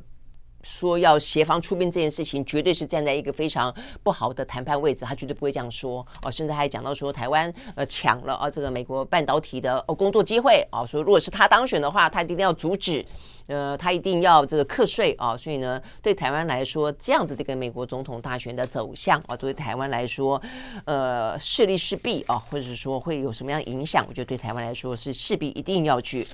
[0.63, 6.31] 说要协防出兵这件事情，绝对是站在一个非常不好的谈判位置，他绝对不会这样说哦。
[6.31, 13.05] 甚至还讲到说，台湾呃抢了啊这个美国半导体的哦工作机会啊，说如果是他当选的话，他一定要阻止，
[13.47, 15.37] 呃，他一定要这个课税啊。
[15.37, 20.41] 所以呢，对台湾来说，这样的这个美国总统大选的走向啊，对台湾来说，
[20.85, 24.05] 呃，势利势弊啊，或者是说会有什么样影响？
[24.07, 26.25] 我觉得对台湾来说是势必一定要去。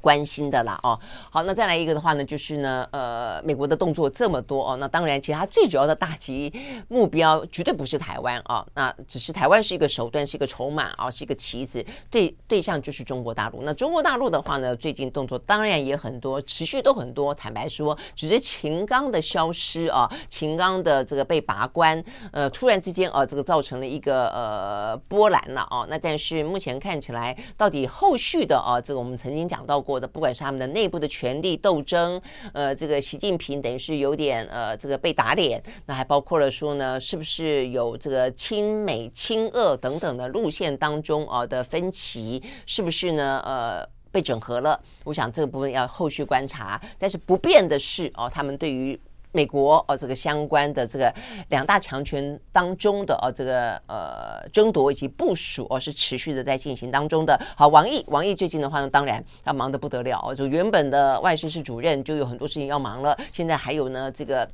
[0.00, 0.98] 关心的啦哦，
[1.30, 6.50] 好，那再来一个的话呢，就是呢，呃，美国的动作这么多哦，那当然，其实它最主要的打击
[6.88, 13.60] 目标绝对不是台湾啊，那只是台湾是一个手段，是一个筹码啊，是一个棋子，对对象就是中国大陆。
[13.62, 17.34] 那中国大陆的话呢，最近动作当然也很多，持续都很多。
[17.34, 25.86] 坦白说，只是秦刚的消失啊，秦刚的这个被拔关，呃，突然之间啊，这个造成了一个呃波澜了啊。
[25.90, 29.89] 那但是目前看起来，到底后续的啊，这个我们曾经讲到过。
[29.98, 32.20] 的不管是他们的内部的权力斗争，
[32.52, 43.42] 呃，这个习近平等于是有点呃这个被打脸，那还包括了说呢，是不是有这个亲美亲俄等等的路线当中啊的分歧，是不是呢？
[43.44, 44.78] 呃，被整合了？
[45.04, 49.00] 我想这个部分要后续观察，但是不变的是哦，他们对于。
[49.32, 51.12] 美国哦，这个相关的这个
[51.48, 57.40] 两大强权当中的哦，这个呃争夺以及部署哦，是持续的在进行当中的。
[57.56, 64.48] 好，王毅，王毅最近的话呢，当然他忙得不得了，就原本的外事室主任就有很多事情要忙了，现在还有呢这个。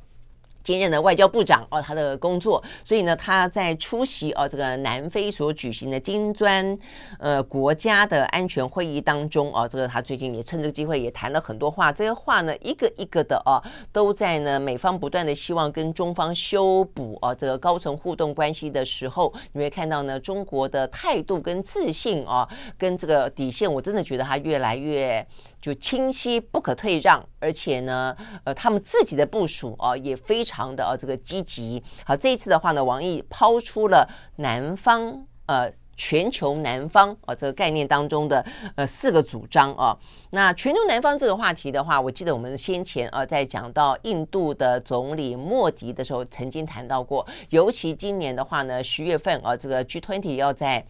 [0.67, 6.77] 兼任的外交部长哦，他的工作，所以呢，他在出席哦这个南非所举行的金砖
[7.19, 22.45] 呃国家的安全会议当中哦，这个他最近也趁这个机会也谈了很多话，这些话呢一个一个的哦，都在呢美方不断的希望跟中方修补哦这个高层互动关系的时候，你会看到呢中国的态度跟自信哦，
[22.77, 25.25] 跟这个底线，我真的觉得他越来越。
[25.67, 31.83] 就清晰不可退让，而且呢，呃，他们自己的部署啊、也非常的啊、这个积极。
[32.05, 39.93] 好，这一次的话呢，王毅抛出了南方呃全球南方啊、这个概念当中的呃四个主张啊、
[40.29, 50.87] 那全球南方这个话题的话，我记得我们先前啊在讲到印度的总理莫迪的时候，曾经谈到过，尤其今年的话呢，十月份啊这个 G20 要在。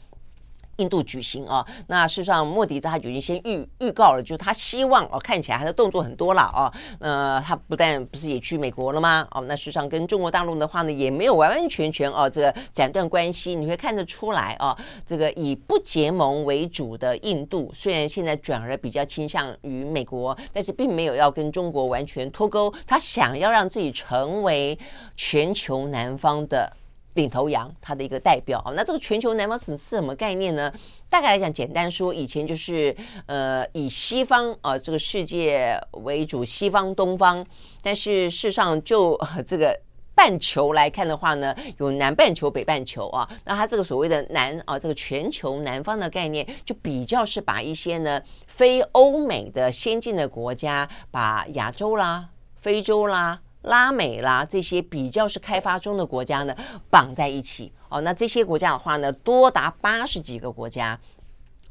[0.77, 9.27] 印度举行啊，那事实上莫迪他已经先预预告了，就是他希望哦，看起来他的动作很多了啊，呃，他不但不是也去美国了吗？
[9.31, 13.55] 哦，那事实上跟中国大陆的话呢，也没有完完全全哦，这个斩断关系。
[13.55, 24.77] 你会看得出来啊，这个以不结盟为主的印度，虽然现在转而比较倾向于美国，但是并没有要跟中国完全脱钩，他想要让自己成为
[25.15, 26.71] 全球南方的。
[27.17, 30.71] 领头羊，他的一个代表啊，那这个全球南方是是什么概念呢？
[31.09, 37.43] 大概来讲，简单说，以前就是呃以西方啊、这个世界为主，西方东方。
[37.81, 39.77] 但是事实上就，就、呃、这个
[40.13, 43.27] 半球来看的话呢，有南半球、北半球啊。
[43.43, 53.41] 那它这个所谓的南啊，这个全球南方的概念，就比较是把一些呢非欧美的先进的国家，把亚洲啦、非洲啦。
[53.67, 56.55] 拉美啦，这些比较是开发中的国家呢，
[56.89, 58.01] 绑在一起哦。
[58.01, 60.99] 那这些国家的话呢，多达八十几个国家。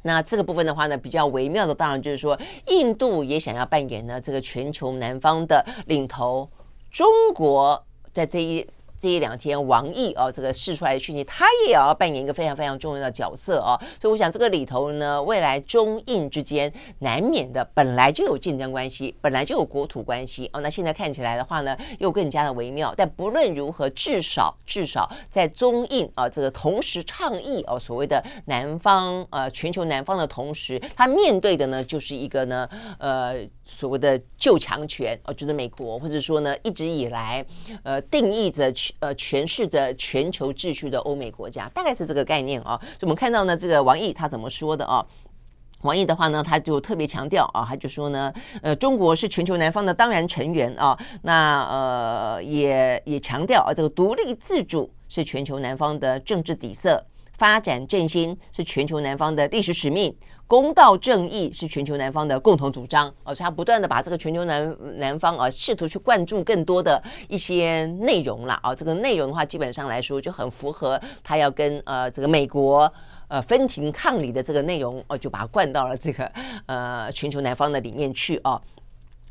[0.02, 6.48] 那这个部分的话呢，比较微妙的，当然就是说，印度也想要扮演呢这个全球南方的领头。
[6.90, 8.66] 中国在这一。
[9.06, 13.78] 这一两天，王毅啊，这个释出来的讯息，他也要扮演一个非常非常重要的角色啊。
[14.02, 20.60] 所以我想，这个里头呢，未来中印之间难免的本来就有竞争关系，本来就有国土关系哦。
[20.60, 22.92] 那现在看起来的话呢，又更加的微妙。
[22.96, 33.46] 但不论如何，至少至少在中印啊这个同时倡议哦所谓的南方呃全球南方的同时，他面对的呢就是一个呢呃。
[33.68, 37.44] 所谓的旧强权哦，就是美国，或者说呢，一直以来，
[37.82, 42.78] 呃，定义着去呃诠释着全球秩序的欧美国家，大概是这个概念啊。
[42.82, 45.04] 所以我们看到呢，这个王毅他怎么说的啊？
[45.82, 48.32] 王毅的话呢，他就特别强调啊，他就说呢，
[48.62, 57.04] 呃，中国是全球南方的当然成员啊，那呃也也强调啊，这个独立自主是全球南方的政治底色，
[57.34, 60.12] 发展振兴是全球南方的历史使命，
[60.46, 72.92] 公道正义是全球南方的共同主张啊，所以他不断的把这个全球南南方啊，试图去灌注更多的一些内容了啊，这个内容的话，基本上来说就很符合他要跟呃这个美国。
[73.28, 76.30] 呃，分庭抗礼的这个内容，哦，就把它灌到了这个
[76.66, 78.62] 呃全球南方的里面去哦。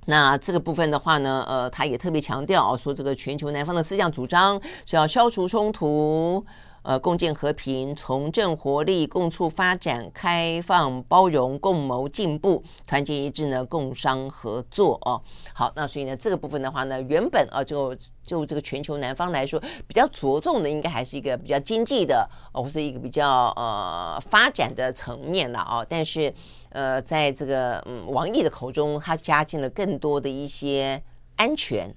[0.08, 6.46] 那这个部分的话呢，呃，他也特别强调哦，说这个全球南方的思想主张是要消除冲突。
[6.86, 15.20] 呃，共建和平，重振活力，共促发展，开放包容，共谋进步，团结一致呢，共商合作哦。
[15.52, 25.84] 好，那所以呢，这个部分的话呢，原本啊，就就这个全球南方来说，比较着重的应该还是一个比较经济的，哦，或是一个比较呃发展的层面了啊。
[25.90, 26.32] 但是
[26.70, 31.02] 呃，在这个嗯王毅的口中，他加进了更多的一些
[31.38, 31.92] 安全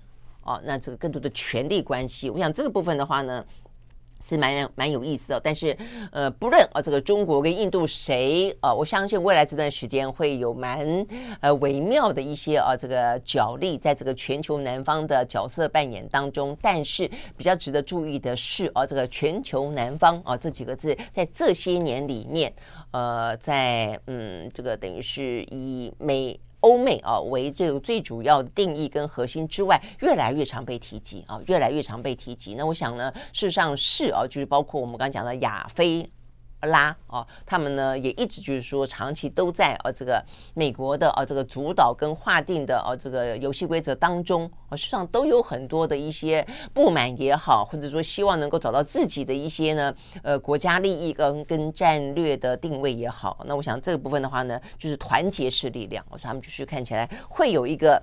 [0.45, 3.45] 哦，那这个更多的权力关系，我想这个部分的话呢。
[4.21, 5.77] 是蛮蛮有意思的，但是，
[6.11, 11.07] 呃，不论啊，这个中国跟印度谁啊，我相信未来这段时间会有蛮
[11.41, 16.57] 呃微妙的一些啊这个角力，在这个全球南方的角色扮演当中。
[16.61, 22.53] 但是比较值得注意的是啊，这个全球南方啊这几个字，在这些年里面，
[22.91, 26.39] 呃，在嗯这个等于是以美。
[26.61, 32.55] 欧美啊为最最主要的定义跟核心之外，越来越常被提及啊，越来越常被提及。
[32.55, 36.09] 那我想呢，事实上是啊，就是包括我们刚刚讲的亚非。
[36.63, 53.45] 拉哦，他们呢也一直就是说，长期都在呃这个美国的呃这个主导跟划定的呃这个游戏规则当中，实际上都有很多的一些不满也好，或者说希望能够找到自己的一些呢呃国家利益跟跟战略的定位也好。
[53.47, 58.03] 那我想这个部分的话呢，就是团结是力量，我说他们就是看起来会有一个。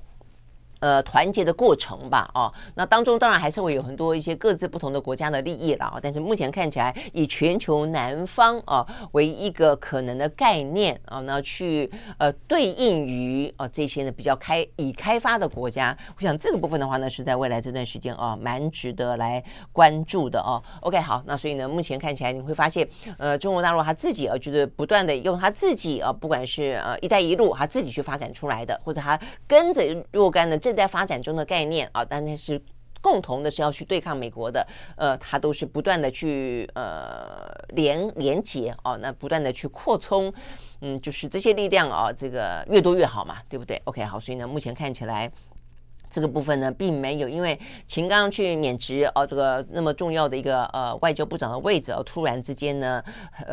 [0.80, 5.97] 呃，团结的过程吧，哦，那当中当然还是会有很多一些各自不同的国家的利益了。
[6.03, 20.61] 但是目前看起来，以全球南方啊为一个可能的概念啊，那去呃对应于啊这些呢比较开已开发的国家，我想这个部分的话呢，是在未来这段时间啊蛮值得来关注的哦。
[20.82, 29.17] OK，好，那所以呢，目前看起来你会发现，呃，中国大陆他自己啊，就是不断的用他自己啊，不管是呃“一带一路”他自己去发展出来的，或者他
[29.47, 30.59] 跟着若干的。
[30.66, 32.59] 正在发展中的概念啊，当然是
[32.99, 40.34] 共同的是要去对抗美国的，呃，它都是不断的去呃连连接哦，那不断的去扩充，
[40.82, 45.32] 嗯，就是这些力量啊，这个越多越好嘛，对不对？OK，好，所以呢，目前看起来
[46.16, 53.03] 这个部分呢，并没有因为秦刚去免职哦，这个那么重要的一个呃外交部长的位置哦，突然之间呢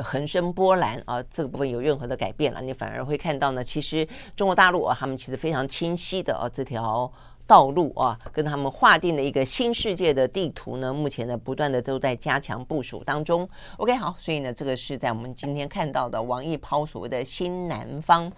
[0.04, 4.06] 横生波澜啊，这个部分有任何的改变了，你反而会看到呢，其实
[4.36, 7.12] 中国大陆啊，他们其实非常清晰的哦这条。
[7.44, 13.46] 道路啊，跟他们划定的一个新世界的地图呢，目前呢不断的都在加强部署当中。
[13.78, 18.32] OK，好，所以呢，这个是在我们今天看到的王毅抛所谓的新南方。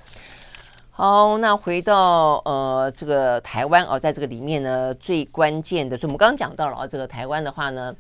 [0.97, 7.93] 好，那回到呃这个台湾哦，在这个里面呢，最关键的是我们刚刚讲到了啊，这个台湾的话呢。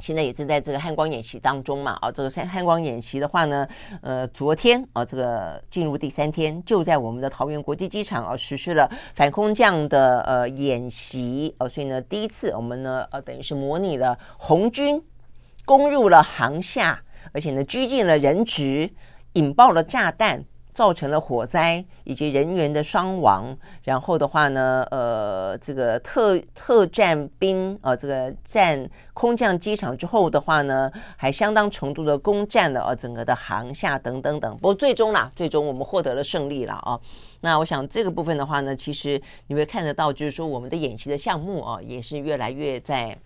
[0.00, 3.66] 现在也正在这个汉光演习当中嘛，啊，这个汉汉光演习的话呢，
[4.02, 15.02] 呃，昨天啊，这个进入第三天，就在我们的桃园国际机场啊，实施了反空降的呃演习，呃，所以呢，第一次我们呢，呃，等于是模拟了红军
[15.64, 17.02] 攻入了航厦，
[17.32, 18.88] 而且呢，拘禁了人质，
[19.32, 20.44] 引爆了炸弹。
[20.78, 34.56] 造成了火灾以及人员的伤亡，然后的话呢，呃，这个特特战兵啊、这个占空降机场之后的话呢，还相当程度的攻占了呃整个的航厦等等等。
[34.58, 37.00] 不过最终啦，最终我们获得了胜利了啊。
[37.40, 43.18] 那我想这个部分的话呢，其实你会看得到，就是说我们的演习的项目啊，也是越来越在。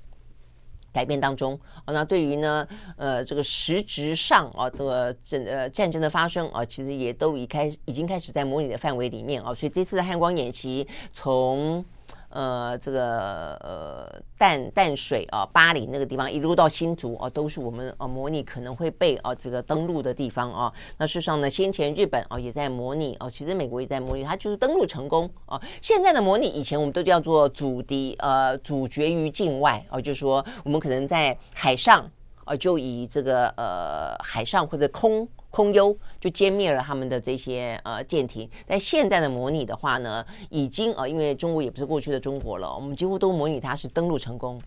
[0.93, 2.67] 改变当中，那对于呢，
[2.97, 11.85] 呃，这个实质上啊，这个战呃战争的发生啊，其实也都已开已经开始在模拟的范围里面啊，所以这次的汉光演习从。
[12.33, 20.73] 呃，这个呃淡淡水啊，巴黎那个地方一路到新竹啊，都是我们啊模拟可能会被啊这个登陆的地方啊。
[20.97, 25.61] 那事实上呢，先前日本啊也在模拟啊，其实美国也在模拟，它就是登陆成功啊。
[25.81, 32.11] 现在的模拟，以前我们都叫做阻敌呃阻绝于境外啊，就是说我们可能在海上
[32.45, 35.29] 啊，就以这个呃海上或者空。
[35.53, 44.59] 空优就歼灭了他们的这些呃舰艇，但现在的模拟的话呢，已经、呃，因为中国也不是过去的中国了，我们几乎都模拟它是登陆成功。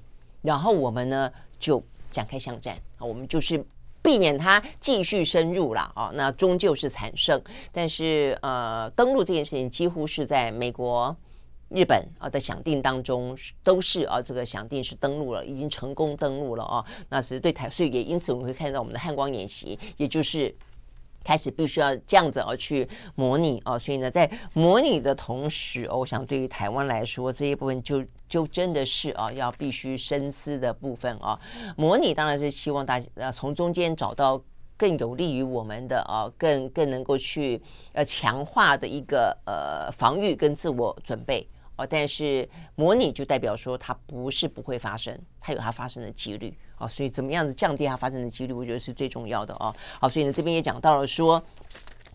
[0.43, 3.65] 然后我们呢就展开巷战啊，我们就是
[4.03, 7.41] 避免它继续深入了啊，那终究是惨胜。
[7.71, 11.17] 但是呃，登陆这件事情几乎是在美国、
[11.69, 16.85] 日本啊的想定当中都是啊，这个想定是登陆了，已经成功登陆了啊。
[17.09, 20.55] 那是对台，所以也因此我们会看到我们的汉光演习，也就是。
[21.25, 31.37] 开始必须要这样子而去模拟哦，所以呢，在模拟的同时，我想对于台湾来说，这一部分就就真的是啊，要必须深思的部分啊。
[31.75, 34.39] 模拟当然是希望大家呃从中间找到
[34.77, 37.59] 更有利于我们的啊，更更能够去
[37.93, 41.87] 呃强化的一个呃防御跟自我准备哦。
[41.87, 46.55] 但是模拟就代表说它不是不会发生，它有它发生的几率。
[46.77, 49.73] 啊，所以怎么样子降低它发生的几率，我觉得是最重要的哦。
[49.99, 51.43] 好，所以呢，这边也讲到了说。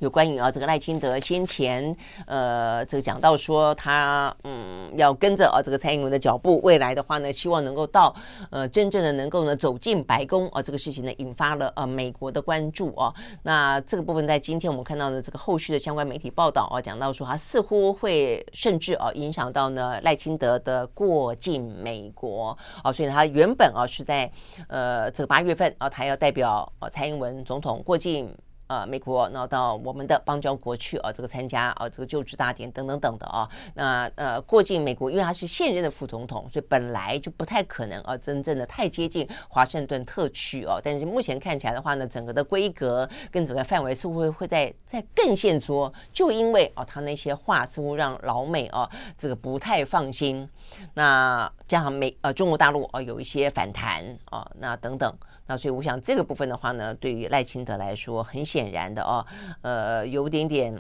[0.01, 1.95] 有关于啊，这个赖清德先前
[2.27, 8.15] 呃，这个讲到说他嗯要跟着啊这个蔡英文的脚步，未来的话呢，希望能够到
[8.51, 13.15] 呃真正的能够呢走进白宫啊，这个事情呢引发了呃美国的关注啊。
[13.43, 24.31] 那这个部分在今天我们看到的这个后续的相关媒体报道啊，讲到说他似乎会甚至啊影响到呢赖清德的过境美国啊，所以他原本啊是在
[24.69, 28.35] 呃这个八月份啊，他要代表啊蔡英文总统过境。
[28.71, 33.51] 呃，美国，然后到我们的邦交国去啊，这个参加啊，这个就职大典等等等的啊。
[33.75, 40.81] 那呃，过境美国，因为他是现任的副总统，所以本来就不太可能啊，真正的太接近华盛顿特区哦。
[40.85, 50.49] 但是目前看起来的话呢，整个的规格跟整个范围似乎会会在在更限缩，就因为哦，他那些话似乎让老美啊这个不太放心。
[50.95, 55.13] 那加上美呃中国大陆啊有一些反弹啊，那等等。
[55.51, 59.27] 那所以我想这个部分的话呢，对于赖清德来说，很显然的哦，
[59.63, 60.73] 呃，有点点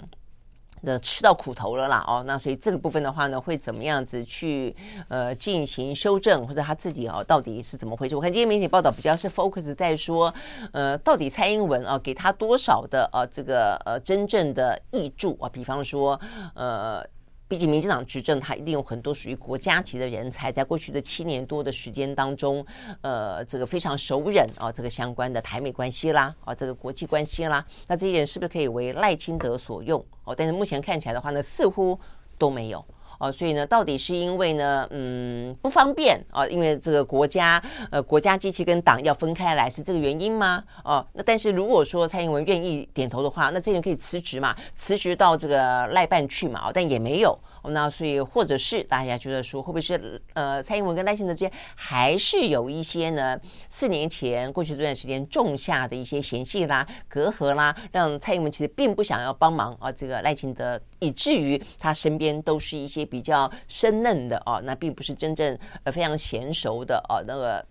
[0.84, 2.22] 的吃到苦头了啦哦。
[2.24, 4.72] 那所以这个部分的话呢，会怎么样子去
[5.08, 8.14] 呃进行修正，或者他自己哦到底是怎么回事？
[8.14, 10.32] 我看今天媒体报道比较是 focus 在说，
[10.70, 15.50] 呃，到底蔡英文啊给他多少的呃这个呃真正的挹注啊？
[15.52, 16.20] 比方说
[16.54, 17.04] 呃。
[17.50, 22.64] 毕竟民进党执政，他一定有很多属于国家级的人才，在过去的七年多的时间当中，
[23.00, 30.00] 呃，这个非常熟人啊，这个相关的台美关系啦，啊，这个国际关系啦，那这些人是不是可以为赖清德所用？
[30.22, 31.98] 哦，但是目前看起来的话呢，似乎
[32.38, 32.84] 都没有。
[33.20, 40.64] 哦，所以呢，到底是因为呢，嗯，不方便啊，因为这个国家，呃，国家机器跟党要分开来，是这个原因吗？
[40.82, 47.38] 哦，那但是如果说蔡英文愿意点头的话，那这人可以辞职嘛，辞职到这个赖办去嘛，哦，但也没有。
[47.64, 53.38] 那所以，或者是大家觉得说，会不会是呃，蔡英文跟赖清德之间还是有一些呢？
[53.68, 67.64] 四年前过去这段时间种下的一些嫌隙啦、隔阂啦，让蔡英文其实并不想要帮忙啊，这个赖清德，以至于他身边都是一些比较生嫩的哦，那并不是真正呃非常娴熟的哦那个。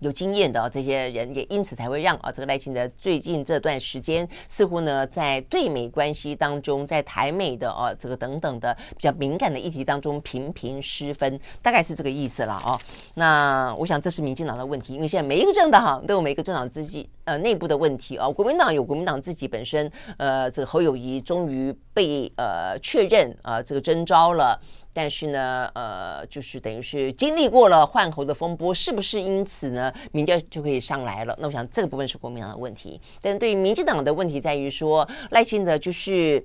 [0.00, 12.78] 有经验的这些人，也因此才会让啊这个赖清德最近这段时间似乎呢在对美关系当中，在台美的啊这个等等的比较敏感的议题当中频频失分，大概是这个意思了啊。
[13.14, 18.28] 那我想这是民进党的问题，因为现在每一个政党都有每一个政党自己呃内部的问题啊。
[18.28, 24.60] 国民党有国民党自己本身呃这个侯友谊终于被呃确认啊这个征召了。
[25.00, 31.38] 但是呢，呃，就是等于是经历过了换侯的风波，是不是因此呢，民调就可以上来了？
[31.38, 33.00] 那我想这个部分是国民党的问题。
[33.22, 36.44] 但对于民进党的问题在于说，赖清德就是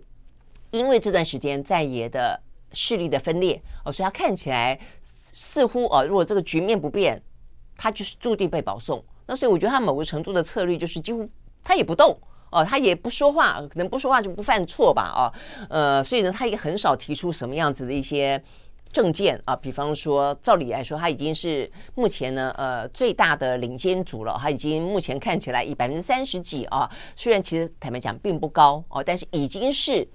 [0.69, 2.39] 因为这段时间在野的
[2.73, 7.19] 势力的分裂哦，所以他看起来似乎哦，如果这个局面不变，
[7.75, 9.03] 他就是注定被保送。
[9.25, 11.27] 那所以我觉得他某个程度的策略就是几乎
[11.63, 12.15] 他也不动。
[12.53, 15.11] 哦，他也不说话，可能不说话就不犯错吧？
[15.15, 15.21] 哦，
[15.69, 18.41] 呃，所以呢，他也很少提出什么样子的一些
[18.91, 19.55] 政见啊。
[19.55, 24.37] 比方说，照理来说，他已经是目前呢，呃，最大的领先组了。
[24.39, 30.07] 他已经目前看起来以百分之三十几啊，虽然其实坦白讲并不高哦，但是已经是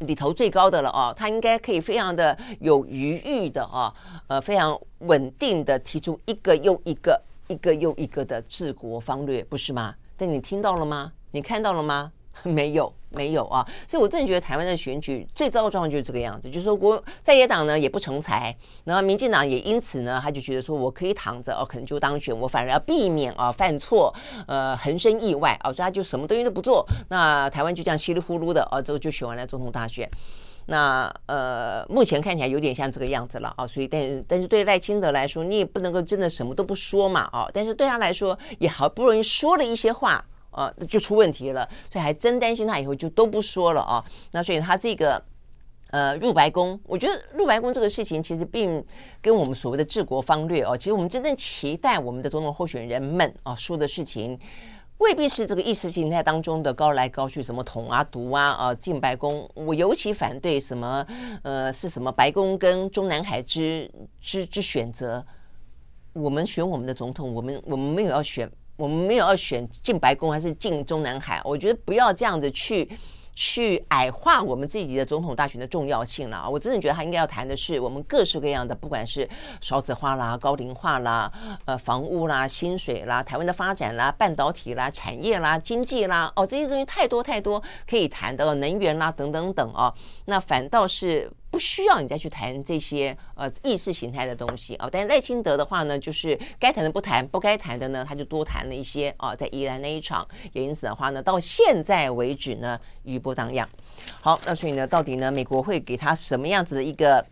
[0.00, 1.14] 里头最高的了哦。
[1.16, 3.94] 他应该可以非常的有余裕的啊，
[4.26, 9.94] 呃，非常稳定的提出一个又一个、一个又一个的治国方略，不是吗？
[10.18, 11.12] 但你听到了吗？
[11.36, 12.10] 你看到了吗？
[12.42, 13.66] 没有，没有啊！
[13.88, 24.14] 所以我真的觉得台湾的选举最糟的状况就是这个样子，就是说国在野党呢也不成才，然后民进党也因此呢他就觉得说我可以躺着哦，可能就当选，我反而要避免啊犯错，
[24.46, 30.08] 呃横生意外啊，所以他就什么东西都不做，那台湾就这样稀里糊涂的啊，之后就选完了总统大选。
[30.66, 40.22] 那呃目前看起来有点像这个样子了啊，所以但但是对赖清德来说，你也不能够真的什么都不说嘛啊，但是对他来说也好不容易说了一些话。
[40.56, 44.04] 呃，就出问题了，所以还真担心他以后就都不说了啊。
[44.32, 45.22] 那所以他这个
[45.90, 48.84] 呃，入白宫，我觉得入白宫这个事情其实并
[49.22, 54.36] 跟我们所谓的治国方略哦，其实我们真正期待我们的总统候选人们啊说的事情，
[54.98, 59.48] 未必是这个意识形态当中的高来高去，什么统啊、独啊、啊进白宫。
[59.54, 61.06] 我尤其反对什么
[61.42, 63.88] 呃，是什么白宫跟中南海之
[64.20, 65.24] 之之选择。
[66.14, 71.40] 我们选我们的总统，我们我们没有要选，我们没有要选进白宫还是进中南海。
[71.44, 72.88] 我觉得不要这样子去。
[73.38, 76.48] 去矮化我们自己的总统大选的重要性了啊！
[76.48, 79.28] 我真的觉得他应该要谈的是我们各式各样的，不管是
[79.60, 81.30] 少子化啦、高龄化啦、
[81.66, 89.92] 呃房屋啦、薪水啦、台湾的发展啦、半导体啦、产业啦、经济啦，哦，这些东西太多太多可以谈的，能源啦等等等啊，
[90.24, 91.30] 那反倒是。
[91.56, 103.66] 不需要你再去谈这些呃意识形态的东西啊，但是赖清德的话呢，就是该谈的不谈，不该谈的呢，他就多谈了一些啊，在宜兰那一场，也因此的话呢，到现在为止呢，余波荡漾。
[104.20, 107.24] 好，那所以呢，到底呢，美国会给他什么样子的一个？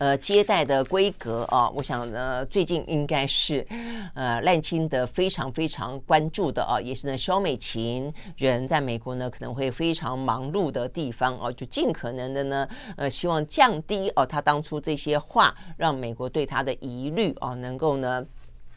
[0.00, 3.66] 呃，接待的规格啊，我想呢，最近应该是
[4.14, 18.24] 呃赖清德非常非常关注的啊，也是呢，萧美琴人在美国呢可能会非常忙碌的地方啊，就尽可能的呢，呃，希望降低哦、他当初这些话让美国对他的疑虑啊，能够呢，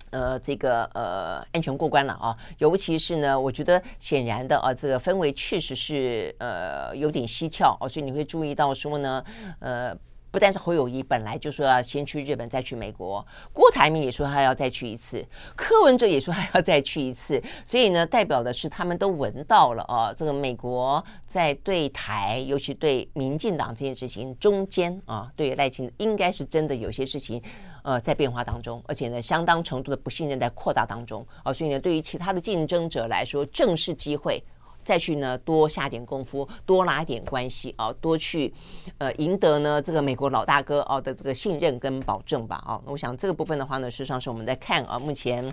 [0.09, 9.23] 呃，这个呃安全过关了啊，尤其是呢，我觉得显然的啊，这个氛围确实是呃有点蹊跷哦，所以你会注意到说呢，
[9.59, 9.97] 呃。
[10.33, 13.23] 不但是侯友宜本来就说要先去日本，再去美国，
[13.53, 15.23] 郭台铭也说他要再去一次，
[15.55, 27.39] 柯文哲也说他要再去一次，所以呢，代表的是他们都闻到了啊，这个美国在对台，尤其对民进党这件事情中间啊，对于赖清应该是真的有些事情
[27.83, 34.43] 呃在变化当中，而且呢，相当程度的不信任在扩大当中啊，所以呢，对于其他的竞争者来说，正是机会。
[34.83, 38.53] 再去呢，多下点功夫，多拉点关系啊，多去
[38.97, 42.81] 呃赢得呢这个美国老大哥哦的这个信任跟保证吧啊。
[42.85, 45.43] 我想这个部分的话呢，事实上是我们在看啊，目前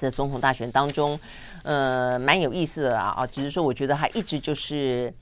[0.00, 1.18] 的总统大选当中，
[1.62, 5.12] 呃，蛮有意思的啊啊，只是说我觉得他一直就是，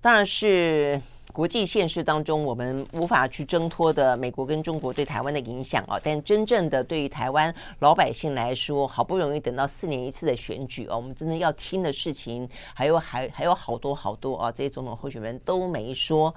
[0.00, 1.00] 当然是。
[1.32, 16.34] 国际现实当中，我们无法去挣脱的美国跟中国对台湾的影响啊，但真正的对于台湾老百姓来说，好不容易等到四年一次的选举哦，我们真的要听的事情还有还还有好多好多啊，这些总统候选人都没说。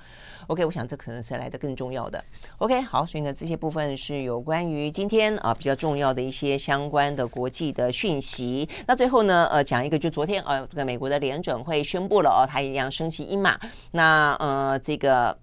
[0.47, 2.23] OK，我想这可能是来的更重要的。
[2.57, 8.67] OK，好，所以呢，这些部分是有关于今天啊比较重要的一些相关的国际的讯息。
[8.85, 13.57] 那最后呢，呃，讲一个，就昨天呃，这个美国的联准会宣布了哦，它一样升息一码。
[13.91, 14.80] 那呃。
[14.82, 15.38] 这个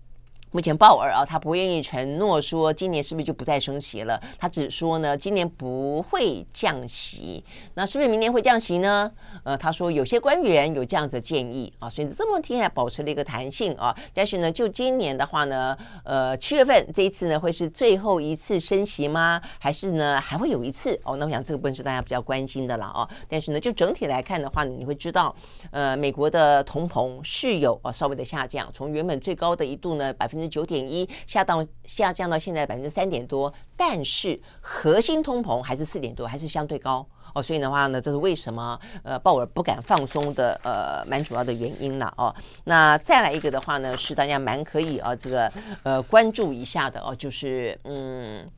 [0.59, 7.45] 目前鲍尔啊，他不愿意承诺说今年是不是就不再升息了，他只说呢，今年不会降息。
[7.75, 9.09] 那是不是明年会降息呢？
[9.45, 13.97] 呃，他说有些官员有这样子的建议啊，所以这么听起来保持了一个弹性啊。
[14.13, 19.41] 但是呢，就今年的话呢，呃，七月份这一次呢，会是最后一次升息吗？
[19.61, 20.99] 还是呢，还会有一次？
[21.05, 23.09] 哦，那我想这个部分是大家比较关心的了啊。
[23.29, 25.33] 但是呢，就整体来看的话呢，你会知道，
[25.71, 30.39] 呃，美国的通膨是有啊稍微的下降，从原本最高的一度呢百分。
[30.39, 37.43] 之九点一下到下降到现在百分之三点多，但是核心通膨还是四点多，还是相对高哦。
[37.43, 42.35] 所以的话呢，这是为什么呃鲍尔不敢放松的呃蛮主要的原因了哦。
[42.65, 48.49] 那再来一个的话呢，是大家蛮可以啊这个呃关注一下的哦，就是嗯。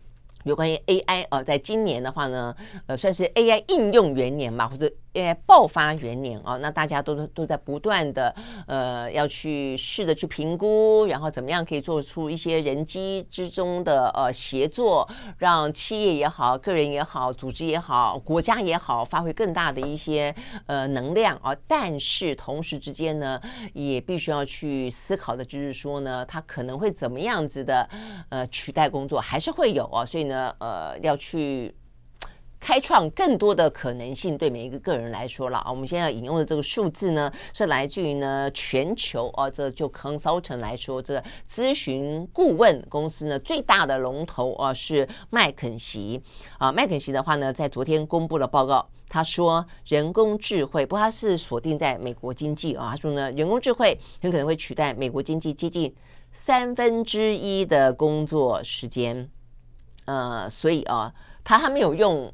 [0.44, 8.34] 有关于 AI 呃，在今年的话呢，呃，算是 AI 应用元年嘛，或者 AI 爆发元年啊，那大家都都在不断的
[8.66, 15.06] 呃，要去试着去评估，然后怎么样可以做出一些人机之中的呃协作，
[15.36, 20.34] 让企业也好，个人也好，组织也好，国家也好，发挥更大的一些
[20.64, 21.54] 呃能量啊。
[21.66, 23.38] 但是同时之间呢，
[23.74, 27.86] 也必须要去思考的就是说呢，它可能会怎么样子的
[28.30, 30.30] 呃取代工作，还是会有啊，所以。
[30.30, 31.74] 呢，呃，要去
[32.60, 35.70] 开创更多的可能性，对每一个个人来说了啊。
[35.70, 46.22] 我们现在引用的这个数字呢，是来自于呢全球啊，这就 consultant 来说，这个咨询顾问公司呢最大的龙头啊是麦肯锡
[46.58, 46.70] 啊。
[46.70, 55.94] 麦肯锡的话呢，在昨天公布了报告，他说人工智慧，不过他是锁定在美国经济啊，他说呢人工智慧很可能会取代美国经济接近
[56.30, 59.30] 三分之一的工作时间。
[60.04, 62.32] 呃，所以啊，他还没有用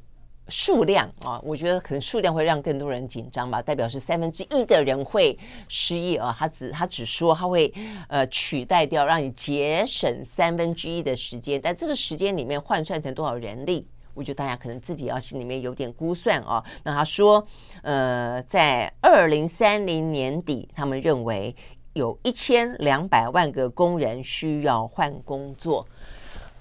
[0.49, 3.61] 数量啊，我觉得可能数量会让更多人紧张吧。
[3.61, 5.37] 代表是三分之一的人会
[5.69, 7.73] 失业啊，他只他只说他会
[8.09, 16.63] 呃取代掉，让你节省三分之一的时间，但这个时间里面换算成多少人力，我觉得大家可能自己要心里面有点估算啊。
[16.85, 17.47] 那他说，
[17.83, 21.55] 呃，在二零三零年底，他们认为。
[21.97, 25.89] 有一千两百万个工人需要换工作。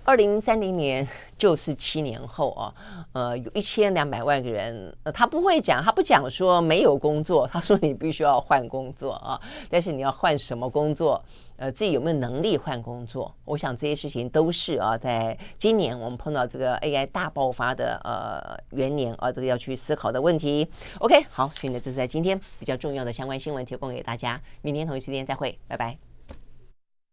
[0.06, 2.74] 二零三零年就是七年后啊，
[3.12, 11.20] 呃，有一千两百万个人，呃，他不会讲，他不讲说没有工作，他说你必须要换工作啊，但是你要换什么工作？
[11.58, 13.34] 呃，自己有没有能力换工作？
[13.46, 20.70] 我想这些事情都是啊，在今年我们碰到这个 AI 大爆发的呃元年啊，这个要去思考的问题。
[21.00, 26.15] OK，好，所以呢，这是在今天比较重要的相关新闻提供给大家，明天同一时间再会，拜拜。